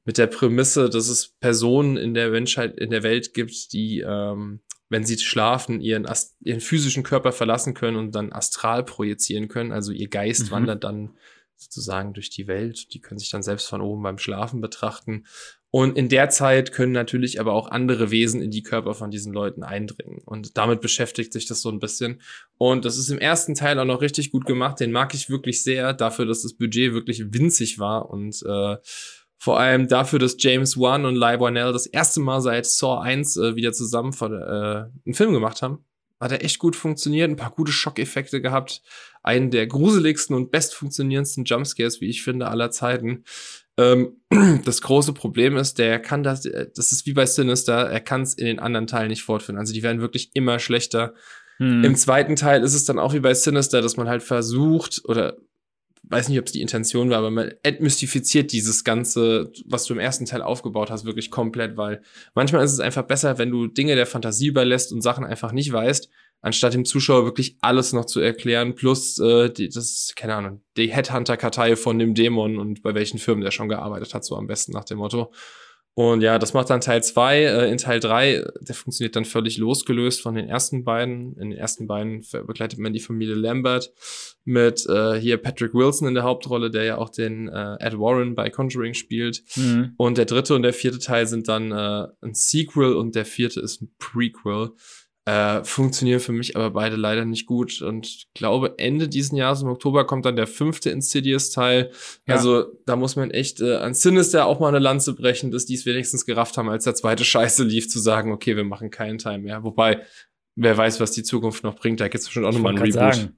mit 0.03 0.17
der 0.17 0.27
Prämisse, 0.27 0.89
dass 0.89 1.07
es 1.07 1.35
Personen 1.39 1.95
in 1.95 2.13
der 2.13 2.29
Menschheit, 2.29 2.77
in 2.77 2.89
der 2.89 3.03
Welt 3.03 3.33
gibt, 3.33 3.71
die, 3.71 4.01
ähm, 4.01 4.61
wenn 4.89 5.05
sie 5.05 5.17
schlafen, 5.17 5.79
ihren, 5.79 6.05
ihren 6.41 6.59
physischen 6.59 7.03
Körper 7.03 7.31
verlassen 7.31 7.73
können 7.73 7.97
und 7.97 8.13
dann 8.13 8.33
astral 8.33 8.83
projizieren 8.83 9.47
können. 9.47 9.71
Also 9.71 9.91
ihr 9.91 10.09
Geist 10.09 10.47
Mhm. 10.47 10.51
wandert 10.51 10.83
dann 10.83 11.17
sozusagen 11.55 12.13
durch 12.13 12.29
die 12.29 12.47
Welt. 12.47 12.93
Die 12.93 12.99
können 12.99 13.19
sich 13.19 13.29
dann 13.29 13.43
selbst 13.43 13.67
von 13.67 13.81
oben 13.81 14.03
beim 14.03 14.17
Schlafen 14.17 14.61
betrachten. 14.61 15.25
Und 15.75 15.97
in 15.97 16.07
der 16.07 16.29
Zeit 16.29 16.71
können 16.71 16.91
natürlich 16.91 17.39
aber 17.39 17.53
auch 17.53 17.67
andere 17.67 18.11
Wesen 18.11 18.43
in 18.43 18.51
die 18.51 18.61
Körper 18.61 18.93
von 18.93 19.09
diesen 19.09 19.33
Leuten 19.33 19.63
eindringen. 19.63 20.21
Und 20.23 20.55
damit 20.55 20.81
beschäftigt 20.81 21.33
sich 21.33 21.47
das 21.47 21.61
so 21.61 21.69
ein 21.69 21.79
bisschen. 21.79 22.21
Und 22.59 22.85
das 22.85 22.97
ist 22.97 23.09
im 23.09 23.17
ersten 23.17 23.55
Teil 23.55 23.79
auch 23.79 23.85
noch 23.85 24.01
richtig 24.01 24.31
gut 24.31 24.45
gemacht. 24.45 24.79
Den 24.79 24.91
mag 24.91 25.15
ich 25.15 25.31
wirklich 25.31 25.63
sehr, 25.63 25.93
dafür, 25.93 26.25
dass 26.27 26.43
das 26.43 26.53
Budget 26.53 26.93
wirklich 26.93 27.33
winzig 27.33 27.79
war 27.79 28.11
und 28.11 28.43
äh, 28.45 28.77
vor 29.39 29.59
allem 29.59 29.87
dafür, 29.87 30.19
dass 30.19 30.37
James 30.37 30.77
Wan 30.77 31.05
und 31.05 31.15
Ly 31.15 31.39
Whannell 31.39 31.73
das 31.73 31.85
erste 31.85 32.21
Mal 32.21 32.39
seit 32.39 32.65
Saw 32.65 33.01
1 33.01 33.35
äh, 33.35 33.55
wieder 33.55 33.73
zusammen 33.73 34.13
von, 34.13 34.31
äh, 34.31 34.85
einen 35.05 35.13
Film 35.13 35.33
gemacht 35.33 35.61
haben. 35.61 35.83
Hat 36.23 36.31
er 36.31 36.43
echt 36.43 36.59
gut 36.59 36.75
funktioniert, 36.75 37.29
ein 37.29 37.35
paar 37.35 37.51
gute 37.51 37.71
Schockeffekte 37.71 38.41
gehabt. 38.41 38.81
Einen 39.21 39.51
der 39.51 39.67
gruseligsten 39.67 40.35
und 40.35 40.51
best 40.51 40.73
funktionierendsten 40.73 41.45
Jumpscares, 41.45 42.01
wie 42.01 42.09
ich 42.09 42.23
finde, 42.23 42.47
aller 42.47 42.71
Zeiten. 42.71 43.23
Ähm, 43.77 44.17
das 44.65 44.81
große 44.81 45.13
Problem 45.13 45.57
ist, 45.57 45.79
der 45.79 45.99
kann 45.99 46.23
das, 46.23 46.45
äh, 46.45 46.67
das 46.75 46.91
ist 46.91 47.05
wie 47.05 47.13
bei 47.13 47.25
Sinister, 47.25 47.89
er 47.89 47.99
kann 47.99 48.21
es 48.21 48.33
in 48.33 48.45
den 48.45 48.59
anderen 48.59 48.87
Teilen 48.87 49.09
nicht 49.09 49.23
fortführen. 49.23 49.57
Also 49.57 49.73
die 49.73 49.83
werden 49.83 50.01
wirklich 50.01 50.31
immer 50.33 50.59
schlechter. 50.59 51.13
Hm. 51.57 51.83
Im 51.83 51.95
zweiten 51.95 52.35
Teil 52.35 52.63
ist 52.63 52.73
es 52.73 52.85
dann 52.85 52.99
auch 52.99 53.13
wie 53.13 53.19
bei 53.19 53.33
Sinister, 53.33 53.81
dass 53.81 53.97
man 53.97 54.07
halt 54.07 54.23
versucht, 54.23 55.01
oder 55.05 55.37
weiß 56.03 56.29
nicht, 56.29 56.39
ob 56.39 56.45
es 56.45 56.51
die 56.51 56.61
Intention 56.61 57.09
war, 57.09 57.19
aber 57.19 57.31
man 57.31 57.53
entmystifiziert 57.63 58.51
dieses 58.51 58.83
Ganze, 58.83 59.51
was 59.65 59.85
du 59.85 59.93
im 59.93 59.99
ersten 59.99 60.25
Teil 60.25 60.41
aufgebaut 60.41 60.91
hast, 60.91 61.05
wirklich 61.05 61.31
komplett, 61.31 61.77
weil 61.77 62.01
manchmal 62.35 62.63
ist 62.63 62.73
es 62.73 62.79
einfach 62.79 63.03
besser, 63.03 63.37
wenn 63.37 63.51
du 63.51 63.67
Dinge 63.67 63.95
der 63.95 64.05
Fantasie 64.05 64.47
überlässt 64.47 64.91
und 64.91 65.01
Sachen 65.01 65.23
einfach 65.23 65.53
nicht 65.53 65.71
weißt, 65.71 66.09
anstatt 66.41 66.73
dem 66.73 66.85
Zuschauer 66.85 67.23
wirklich 67.23 67.57
alles 67.61 67.93
noch 67.93 68.05
zu 68.05 68.19
erklären, 68.19 68.75
plus 68.75 69.17
äh, 69.19 69.49
die, 69.49 69.69
das, 69.69 70.13
keine 70.15 70.35
Ahnung, 70.35 70.61
die 70.75 70.91
Headhunter-Kartei 70.91 71.77
von 71.77 71.97
dem 71.97 72.13
Dämon 72.13 72.59
und 72.59 72.83
bei 72.83 72.93
welchen 72.93 73.17
Firmen 73.17 73.43
der 73.43 73.51
schon 73.51 73.69
gearbeitet 73.69 74.13
hat, 74.13 74.25
so 74.25 74.35
am 74.35 74.47
besten 74.47 74.73
nach 74.73 74.83
dem 74.83 74.97
Motto. 74.97 75.31
Und 75.95 76.21
ja, 76.21 76.39
das 76.39 76.53
macht 76.53 76.71
dann 76.71 76.81
Teil 76.81 77.03
2. 77.03 77.43
Äh, 77.43 77.71
in 77.71 77.77
Teil 77.77 77.99
3, 77.99 78.43
der 78.61 78.75
funktioniert 78.75 79.15
dann 79.15 79.25
völlig 79.25 79.57
losgelöst 79.57 80.21
von 80.21 80.33
den 80.33 80.49
ersten 80.49 80.83
beiden. 80.83 81.37
In 81.37 81.51
den 81.51 81.59
ersten 81.59 81.85
beiden 81.85 82.25
begleitet 82.47 82.79
man 82.79 82.93
die 82.93 82.99
Familie 82.99 83.35
Lambert 83.35 83.91
mit 84.43 84.87
äh, 84.87 85.19
hier 85.19 85.37
Patrick 85.37 85.75
Wilson 85.75 86.07
in 86.07 86.15
der 86.15 86.23
Hauptrolle, 86.23 86.71
der 86.71 86.83
ja 86.83 86.97
auch 86.97 87.09
den 87.09 87.47
äh, 87.47 87.75
Ed 87.79 87.99
Warren 87.99 88.33
bei 88.33 88.49
Conjuring 88.49 88.95
spielt. 88.95 89.43
Hm. 89.53 89.93
Und 89.97 90.17
der 90.17 90.25
dritte 90.25 90.55
und 90.55 90.63
der 90.63 90.73
vierte 90.73 90.99
Teil 90.99 91.27
sind 91.27 91.47
dann 91.47 91.71
äh, 91.71 92.07
ein 92.21 92.33
Sequel 92.33 92.95
und 92.95 93.13
der 93.13 93.25
vierte 93.25 93.59
ist 93.59 93.83
ein 93.83 93.93
Prequel. 93.99 94.71
Äh, 95.25 95.63
funktionieren 95.63 96.19
für 96.19 96.33
mich 96.33 96.57
aber 96.57 96.71
beide 96.71 96.97
leider 96.97 97.23
nicht 97.23 97.45
gut. 97.45 97.81
Und 97.81 98.05
ich 98.05 98.27
glaube, 98.33 98.73
Ende 98.77 99.07
diesen 99.07 99.37
Jahres 99.37 99.61
im 99.61 99.69
Oktober 99.69 100.05
kommt 100.05 100.25
dann 100.25 100.35
der 100.35 100.47
fünfte 100.47 100.89
Insidious-Teil. 100.89 101.91
Ja. 102.27 102.35
Also 102.35 102.65
da 102.85 102.97
muss 102.97 103.15
man 103.15 103.31
echt 103.31 103.61
äh, 103.61 103.75
an 103.77 103.93
Sinister 103.93 104.45
auch 104.45 104.59
mal 104.59 104.67
eine 104.67 104.79
Lanze 104.79 105.15
brechen, 105.15 105.51
dass 105.51 105.65
die 105.65 105.75
es 105.75 105.85
wenigstens 105.85 106.25
gerafft 106.25 106.57
haben, 106.57 106.67
als 106.67 106.83
der 106.83 106.95
zweite 106.95 107.23
Scheiße 107.25 107.63
lief, 107.63 107.87
zu 107.87 107.99
sagen, 107.99 108.33
okay, 108.33 108.57
wir 108.57 108.65
machen 108.65 108.91
keinen 108.91 109.17
Teil 109.17 109.39
mehr. 109.39 109.63
Wobei, 109.63 110.01
wer 110.55 110.75
weiß, 110.75 110.99
was 110.99 111.11
die 111.11 111.23
Zukunft 111.23 111.63
noch 111.63 111.75
bringt. 111.75 112.01
Da 112.01 112.09
gibt 112.09 112.19
es 112.19 112.25
bestimmt 112.25 112.45
auch 112.45 112.51
nochmal 112.51 112.73
ein 112.73 112.79
wollte 112.81 112.99
Reboot. 112.99 113.15
sagen. 113.15 113.37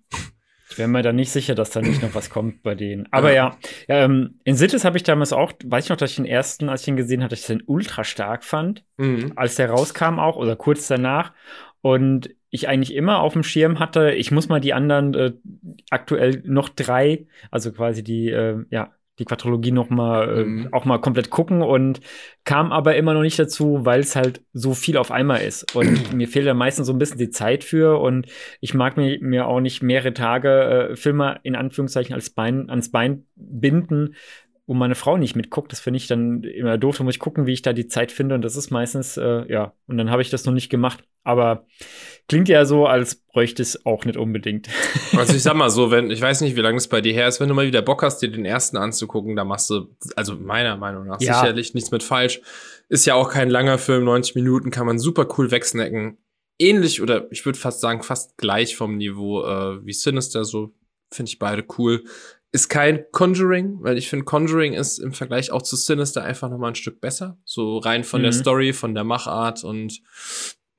Ich 0.71 0.79
wäre 0.79 0.89
mir 0.89 1.03
da 1.03 1.13
nicht 1.13 1.31
sicher, 1.31 1.53
dass 1.53 1.69
da 1.69 1.81
nicht 1.81 2.01
noch 2.01 2.15
was 2.15 2.31
kommt 2.31 2.63
bei 2.63 2.73
denen. 2.73 3.07
Aber 3.11 3.31
ja, 3.31 3.57
ja 3.87 4.03
ähm, 4.05 4.39
in 4.43 4.57
Cities 4.57 4.83
habe 4.83 4.97
ich 4.97 5.03
damals 5.03 5.31
auch, 5.31 5.53
weiß 5.63 5.85
ich 5.85 5.89
noch, 5.91 5.97
dass 5.97 6.09
ich 6.09 6.15
den 6.15 6.25
ersten, 6.25 6.67
als 6.67 6.81
ich 6.81 6.87
ihn 6.87 6.97
gesehen 6.97 7.21
hatte, 7.21 7.29
dass 7.35 7.41
ich 7.41 7.45
den 7.45 7.61
ultra 7.67 8.03
stark 8.03 8.43
fand, 8.43 8.83
Mhm. 8.97 9.33
als 9.35 9.55
der 9.55 9.69
rauskam 9.69 10.17
auch 10.19 10.35
oder 10.37 10.55
kurz 10.55 10.87
danach. 10.87 11.33
Und 11.85 12.31
ich 12.49 12.67
eigentlich 12.67 12.95
immer 12.95 13.19
auf 13.19 13.33
dem 13.33 13.43
Schirm 13.43 13.77
hatte, 13.77 14.09
ich 14.09 14.31
muss 14.31 14.49
mal 14.49 14.59
die 14.59 14.73
anderen 14.73 15.13
äh, 15.13 15.33
aktuell 15.91 16.41
noch 16.43 16.69
drei, 16.69 17.27
also 17.51 17.71
quasi 17.71 18.03
die, 18.03 18.31
äh, 18.31 18.65
ja, 18.71 18.93
die 19.19 19.25
Quadrologie 19.25 19.69
noch 19.69 19.91
mal 19.91 20.29
äh, 20.29 20.43
Mhm. 20.45 20.69
auch 20.71 20.85
mal 20.85 20.97
komplett 20.97 21.29
gucken 21.29 21.61
und 21.61 22.01
kam 22.43 22.71
aber 22.71 22.95
immer 22.95 23.13
noch 23.13 23.21
nicht 23.21 23.37
dazu, 23.37 23.85
weil 23.85 23.99
es 23.99 24.15
halt 24.15 24.41
so 24.51 24.73
viel 24.73 24.97
auf 24.97 25.11
einmal 25.11 25.41
ist 25.41 25.75
und 25.75 25.85
mir 26.13 26.27
fehlt 26.27 26.47
dann 26.47 26.57
meistens 26.57 26.87
so 26.87 26.93
ein 26.93 26.97
bisschen 26.97 27.19
die 27.19 27.29
Zeit 27.29 27.63
für 27.63 27.99
und 28.01 28.25
ich 28.61 28.73
mag 28.73 28.97
mir, 28.97 29.19
mir 29.21 29.47
auch 29.47 29.59
nicht 29.59 29.83
mehrere 29.83 30.15
Tage 30.15 30.89
äh, 30.89 30.95
Filme 30.95 31.39
in 31.43 31.55
Anführungszeichen 31.55 32.15
als 32.15 32.31
Bein, 32.31 32.67
ans 32.71 32.89
Bein 32.89 33.25
binden, 33.35 34.15
wo 34.67 34.73
meine 34.73 34.95
Frau 34.95 35.17
nicht 35.17 35.35
mitguckt. 35.35 35.71
Das 35.71 35.79
finde 35.79 35.97
ich 35.97 36.07
dann 36.07 36.43
immer 36.43 36.77
doof. 36.77 36.97
Da 36.97 37.03
muss 37.03 37.15
ich 37.15 37.19
gucken, 37.19 37.45
wie 37.45 37.53
ich 37.53 37.61
da 37.61 37.71
die 37.73 37.87
Zeit 37.87 38.11
finde. 38.11 38.35
Und 38.35 38.41
das 38.41 38.55
ist 38.55 38.71
meistens, 38.71 39.15
äh, 39.17 39.45
ja, 39.51 39.73
und 39.87 39.97
dann 39.97 40.09
habe 40.09 40.21
ich 40.21 40.29
das 40.29 40.45
noch 40.45 40.53
nicht 40.53 40.69
gemacht. 40.69 41.03
Aber 41.23 41.65
klingt 42.27 42.49
ja 42.49 42.65
so, 42.65 42.85
als 42.85 43.15
bräuchte 43.15 43.61
es 43.61 43.85
auch 43.85 44.05
nicht 44.05 44.17
unbedingt. 44.17 44.67
Also 45.17 45.33
ich 45.33 45.43
sag 45.43 45.55
mal 45.55 45.69
so, 45.69 45.91
wenn, 45.91 46.11
ich 46.11 46.19
weiß 46.21 46.41
nicht, 46.41 46.55
wie 46.57 46.61
lange 46.61 46.77
es 46.77 46.89
bei 46.89 46.99
dir 46.99 47.13
her 47.13 47.27
ist, 47.27 47.39
wenn 47.39 47.47
du 47.47 47.55
mal 47.55 47.65
wieder 47.67 47.81
Bock 47.81 48.03
hast, 48.03 48.19
dir 48.19 48.29
den 48.29 48.43
ersten 48.43 48.75
anzugucken, 48.75 49.35
da 49.35 49.45
machst 49.45 49.69
du, 49.69 49.95
also 50.17 50.35
meiner 50.35 50.75
Meinung 50.77 51.07
nach, 51.07 51.21
Ja. 51.21 51.35
sicherlich 51.39 51.73
nichts 51.73 51.91
mit 51.91 52.03
falsch. 52.03 52.41
Ist 52.89 53.05
ja 53.05 53.15
auch 53.15 53.29
kein 53.31 53.49
langer 53.49 53.77
Film, 53.77 54.03
90 54.03 54.35
Minuten, 54.35 54.71
kann 54.71 54.85
man 54.85 54.99
super 54.99 55.25
cool 55.37 55.51
wegsnacken. 55.51 56.17
Ähnlich 56.59 57.01
oder 57.01 57.31
ich 57.31 57.45
würde 57.45 57.57
fast 57.57 57.79
sagen, 57.81 58.03
fast 58.03 58.37
gleich 58.37 58.75
vom 58.75 58.97
Niveau 58.97 59.43
äh, 59.45 59.85
wie 59.85 59.93
Sinister, 59.93 60.43
so 60.43 60.73
finde 61.11 61.29
ich 61.29 61.39
beide 61.39 61.63
cool. 61.77 62.03
Ist 62.55 62.69
kein 62.69 63.03
Conjuring, 63.11 63.79
weil 63.81 63.97
ich 63.97 64.07
finde, 64.09 64.23
Conjuring 64.23 64.73
ist 64.73 64.97
im 64.99 65.11
Vergleich 65.11 65.51
auch 65.51 65.61
zu 65.61 65.75
Sinister 65.75 66.23
einfach 66.23 66.49
nochmal 66.49 66.71
ein 66.71 66.75
Stück 66.75 67.01
besser. 67.01 67.37
So 67.43 67.79
rein 67.79 68.05
von 68.05 68.21
der 68.21 68.31
Mhm. 68.31 68.35
Story, 68.35 68.71
von 68.71 68.95
der 68.95 69.03
Machart 69.03 69.65
und 69.65 70.01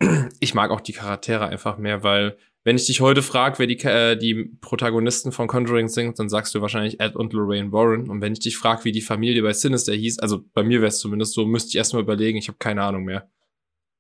ich 0.41 0.55
mag 0.55 0.71
auch 0.71 0.81
die 0.81 0.93
Charaktere 0.95 1.47
einfach 1.47 1.77
mehr, 1.77 2.03
weil 2.03 2.39
wenn 2.65 2.77
ich 2.77 2.87
dich 2.87 3.01
heute 3.03 3.23
frage, 3.23 3.59
wer 3.59 3.67
die, 3.67 3.79
äh, 3.85 4.17
die 4.17 4.47
Protagonisten 4.61 5.33
von 5.33 5.49
Conjuring 5.49 5.89
sind, 5.89 6.19
dann 6.19 6.29
sagst 6.31 6.55
du 6.55 6.63
wahrscheinlich 6.63 6.99
Ed 6.99 7.15
und 7.15 7.33
Lorraine 7.35 7.71
Warren. 7.73 8.09
Und 8.09 8.21
wenn 8.23 8.33
ich 8.33 8.41
dich 8.41 8.57
frage, 8.57 8.85
wie 8.85 8.93
die 8.93 9.03
Familie 9.03 9.43
bei 9.43 9.53
Sinister 9.53 9.93
hieß, 9.93 10.19
also 10.19 10.43
bei 10.55 10.63
mir 10.65 10.81
wäre 10.81 10.89
es 10.89 10.99
zumindest 10.99 11.35
so, 11.35 11.45
müsste 11.47 11.69
ich 11.69 11.77
erstmal 11.77 12.03
überlegen, 12.03 12.39
ich 12.39 12.49
habe 12.49 12.59
keine 12.59 12.83
Ahnung 12.83 13.05
mehr. 13.05 13.31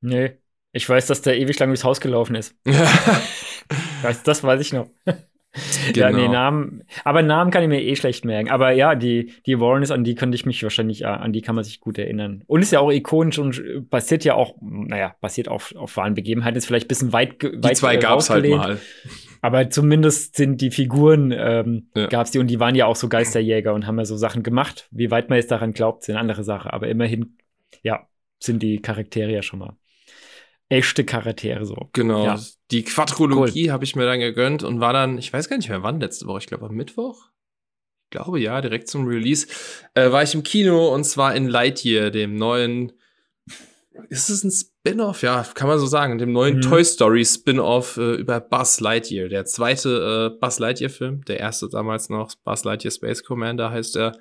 nee. 0.00 0.38
Ich 0.72 0.86
weiß, 0.86 1.06
dass 1.06 1.22
der 1.22 1.38
ewig 1.38 1.58
lang 1.58 1.70
durchs 1.70 1.84
Haus 1.84 2.00
gelaufen 2.00 2.34
ist. 2.36 2.54
Das, 4.02 4.22
das 4.22 4.42
weiß 4.44 4.60
ich 4.60 4.72
noch. 4.72 4.88
Ja, 5.94 6.10
nee, 6.10 6.22
Genau. 6.22 6.32
Namen. 6.32 6.82
Aber 7.04 7.22
Namen 7.22 7.50
kann 7.50 7.62
ich 7.62 7.68
mir 7.68 7.82
eh 7.82 7.96
schlecht 7.96 8.24
merken. 8.24 8.50
Aber 8.50 8.72
ja, 8.72 8.94
die, 8.94 9.32
die 9.46 9.58
Warrens, 9.60 9.90
an 9.90 10.04
die 10.04 10.14
könnte 10.14 10.34
ich 10.34 10.46
mich 10.46 10.62
wahrscheinlich, 10.62 11.02
äh, 11.02 11.06
an 11.06 11.32
die 11.32 11.42
kann 11.42 11.54
man 11.54 11.64
sich 11.64 11.80
gut 11.80 11.98
erinnern. 11.98 12.42
Und 12.46 12.62
ist 12.62 12.72
ja 12.72 12.80
auch 12.80 12.90
ikonisch 12.90 13.38
und 13.38 13.88
basiert 13.90 14.24
ja 14.24 14.34
auch, 14.34 14.56
naja, 14.60 15.14
basiert 15.20 15.48
auf, 15.48 15.74
auf 15.76 15.96
wahren 15.96 16.14
Begebenheiten, 16.14 16.56
ist 16.56 16.66
vielleicht 16.66 16.86
ein 16.86 16.88
bisschen 16.88 17.12
weit, 17.12 17.42
Die 17.42 17.62
weit 17.62 17.76
zwei 17.76 17.94
äh, 17.94 17.98
gab's 17.98 18.30
halt 18.30 18.48
mal. 18.48 18.78
Aber 19.42 19.70
zumindest 19.70 20.36
sind 20.36 20.60
die 20.60 20.70
Figuren, 20.70 21.32
ähm, 21.36 21.88
Ja. 21.94 22.06
gab's 22.06 22.30
die 22.32 22.38
und 22.38 22.48
die 22.48 22.58
waren 22.60 22.74
ja 22.74 22.86
auch 22.86 22.96
so 22.96 23.08
Geisterjäger 23.08 23.74
und 23.74 23.86
haben 23.86 23.98
ja 23.98 24.04
so 24.04 24.16
Sachen 24.16 24.42
gemacht. 24.42 24.88
Wie 24.90 25.10
weit 25.10 25.28
man 25.30 25.36
jetzt 25.38 25.50
daran 25.50 25.72
glaubt, 25.72 26.02
ist 26.02 26.10
eine 26.10 26.18
andere 26.18 26.42
Sache. 26.44 26.72
Aber 26.72 26.88
immerhin, 26.88 27.36
ja, 27.82 28.08
sind 28.38 28.62
die 28.62 28.80
Charaktere 28.80 29.32
ja 29.32 29.42
schon 29.42 29.60
mal 29.60 29.76
echte 30.68 31.04
Charaktere 31.04 31.64
so. 31.64 31.88
Genau. 31.92 32.24
Ja. 32.24 32.40
Die 32.70 32.82
Quadrologie 32.84 33.70
habe 33.70 33.84
ich 33.84 33.94
mir 33.96 34.06
dann 34.06 34.20
gegönnt 34.20 34.62
und 34.64 34.80
war 34.80 34.92
dann, 34.92 35.18
ich 35.18 35.32
weiß 35.32 35.48
gar 35.48 35.56
nicht 35.56 35.68
mehr 35.68 35.82
wann 35.82 36.00
letzte 36.00 36.26
Woche, 36.26 36.38
ich 36.40 36.46
glaube 36.46 36.66
am 36.66 36.74
Mittwoch. 36.74 37.28
Ich 38.06 38.10
glaube 38.10 38.40
ja, 38.40 38.60
direkt 38.60 38.88
zum 38.88 39.06
Release, 39.06 39.46
äh, 39.94 40.10
war 40.12 40.22
ich 40.22 40.34
im 40.34 40.42
Kino 40.42 40.94
und 40.94 41.04
zwar 41.04 41.34
in 41.34 41.48
Lightyear, 41.48 42.10
dem 42.10 42.36
neuen. 42.36 42.92
Ist 44.10 44.28
es 44.28 44.44
ein 44.44 44.50
Spin-off? 44.50 45.22
Ja, 45.22 45.44
kann 45.54 45.68
man 45.68 45.78
so 45.78 45.86
sagen. 45.86 46.18
Dem 46.18 46.30
neuen 46.32 46.56
Mhm. 46.56 46.60
Toy 46.62 46.84
Story 46.84 47.24
Spin-off 47.24 47.96
äh, 47.96 48.14
über 48.16 48.40
Buzz 48.40 48.80
Lightyear. 48.80 49.28
Der 49.28 49.46
zweite 49.46 50.32
äh, 50.34 50.38
Buzz 50.38 50.58
Lightyear-Film. 50.58 51.24
Der 51.24 51.40
erste 51.40 51.68
damals 51.68 52.10
noch, 52.10 52.34
Buzz 52.44 52.64
Lightyear 52.64 52.92
Space 52.92 53.24
Commander 53.24 53.70
heißt 53.70 53.96
er. 53.96 54.18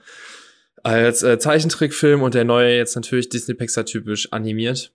Als 0.84 1.24
äh, 1.24 1.40
Zeichentrickfilm 1.40 2.22
und 2.22 2.36
der 2.36 2.46
neue 2.46 2.76
jetzt 2.78 2.96
natürlich 2.96 3.30
Disney 3.30 3.54
Pixar 3.56 3.86
typisch 3.86 4.32
animiert. 4.32 4.94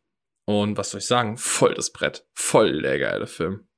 Und 0.50 0.76
was 0.76 0.90
soll 0.90 0.98
ich 0.98 1.06
sagen? 1.06 1.36
Voll 1.36 1.74
das 1.74 1.92
Brett. 1.92 2.26
Voll 2.34 2.82
der 2.82 2.98
geile 2.98 3.26
Film. 3.26 3.68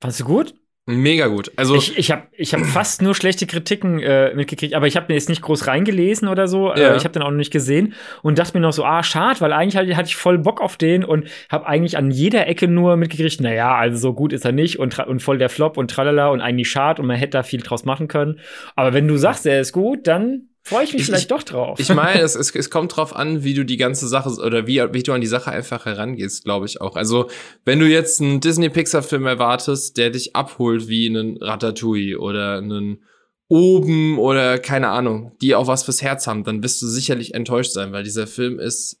Fandst 0.00 0.20
du 0.20 0.24
gut? 0.24 0.54
Mega 0.90 1.26
gut. 1.26 1.52
Also, 1.56 1.74
Ich, 1.74 1.98
ich 1.98 2.10
habe 2.10 2.28
ich 2.32 2.54
hab 2.54 2.64
fast 2.64 3.02
nur 3.02 3.14
schlechte 3.14 3.46
Kritiken 3.46 3.98
äh, 4.00 4.32
mitgekriegt, 4.34 4.72
aber 4.72 4.86
ich 4.86 4.96
habe 4.96 5.06
mir 5.08 5.16
jetzt 5.16 5.28
nicht 5.28 5.42
groß 5.42 5.66
reingelesen 5.66 6.28
oder 6.28 6.48
so. 6.48 6.68
Ja. 6.68 6.92
Äh, 6.92 6.96
ich 6.96 7.04
habe 7.04 7.12
den 7.12 7.20
auch 7.20 7.30
noch 7.30 7.36
nicht 7.36 7.52
gesehen 7.52 7.92
und 8.22 8.38
dachte 8.38 8.56
mir 8.56 8.62
noch 8.62 8.72
so, 8.72 8.84
ah, 8.84 9.02
schade, 9.02 9.38
weil 9.42 9.52
eigentlich 9.52 9.76
hatte, 9.76 9.94
hatte 9.96 10.08
ich 10.08 10.16
voll 10.16 10.38
Bock 10.38 10.62
auf 10.62 10.78
den 10.78 11.04
und 11.04 11.28
habe 11.50 11.66
eigentlich 11.66 11.98
an 11.98 12.10
jeder 12.10 12.46
Ecke 12.46 12.68
nur 12.68 12.96
mitgekriegt, 12.96 13.42
naja, 13.42 13.74
also 13.74 13.98
so 13.98 14.14
gut 14.14 14.32
ist 14.32 14.46
er 14.46 14.52
nicht 14.52 14.78
und, 14.78 14.98
und 14.98 15.20
voll 15.20 15.36
der 15.36 15.50
Flop 15.50 15.76
und 15.76 15.90
tralala 15.90 16.28
und 16.28 16.40
eigentlich 16.40 16.70
schade 16.70 17.02
und 17.02 17.08
man 17.08 17.18
hätte 17.18 17.32
da 17.32 17.42
viel 17.42 17.60
draus 17.60 17.84
machen 17.84 18.08
können. 18.08 18.40
Aber 18.74 18.94
wenn 18.94 19.06
du 19.08 19.18
sagst, 19.18 19.44
er 19.44 19.60
ist 19.60 19.72
gut, 19.74 20.06
dann 20.06 20.47
freue 20.62 20.84
ich 20.84 20.92
mich 20.92 21.00
Ich- 21.02 21.06
vielleicht 21.06 21.22
ich- 21.24 21.28
doch 21.28 21.42
drauf. 21.42 21.78
ich 21.80 21.88
meine, 21.94 22.20
es, 22.20 22.34
es, 22.34 22.54
es 22.54 22.70
kommt 22.70 22.96
drauf 22.96 23.14
an, 23.16 23.42
wie 23.44 23.54
du 23.54 23.64
die 23.64 23.76
ganze 23.76 24.06
Sache 24.08 24.28
oder 24.40 24.66
wie, 24.66 24.82
wie 24.92 25.02
du 25.02 25.12
an 25.12 25.20
die 25.20 25.26
Sache 25.26 25.50
einfach 25.50 25.86
herangehst, 25.86 26.44
glaube 26.44 26.66
ich 26.66 26.80
auch. 26.80 26.96
Also, 26.96 27.28
wenn 27.64 27.78
du 27.80 27.86
jetzt 27.86 28.20
einen 28.20 28.40
Disney-Pixar-Film 28.40 29.26
erwartest, 29.26 29.96
der 29.96 30.10
dich 30.10 30.36
abholt 30.36 30.88
wie 30.88 31.08
einen 31.08 31.36
Ratatouille 31.42 32.18
oder 32.18 32.58
einen 32.58 33.02
Oben 33.50 34.18
oder 34.18 34.58
keine 34.58 34.88
Ahnung, 34.88 35.32
die 35.40 35.54
auch 35.54 35.66
was 35.66 35.84
fürs 35.84 36.02
Herz 36.02 36.26
haben, 36.26 36.44
dann 36.44 36.62
wirst 36.62 36.82
du 36.82 36.86
sicherlich 36.86 37.32
enttäuscht 37.34 37.72
sein, 37.72 37.92
weil 37.92 38.02
dieser 38.04 38.26
Film 38.26 38.58
ist. 38.60 39.00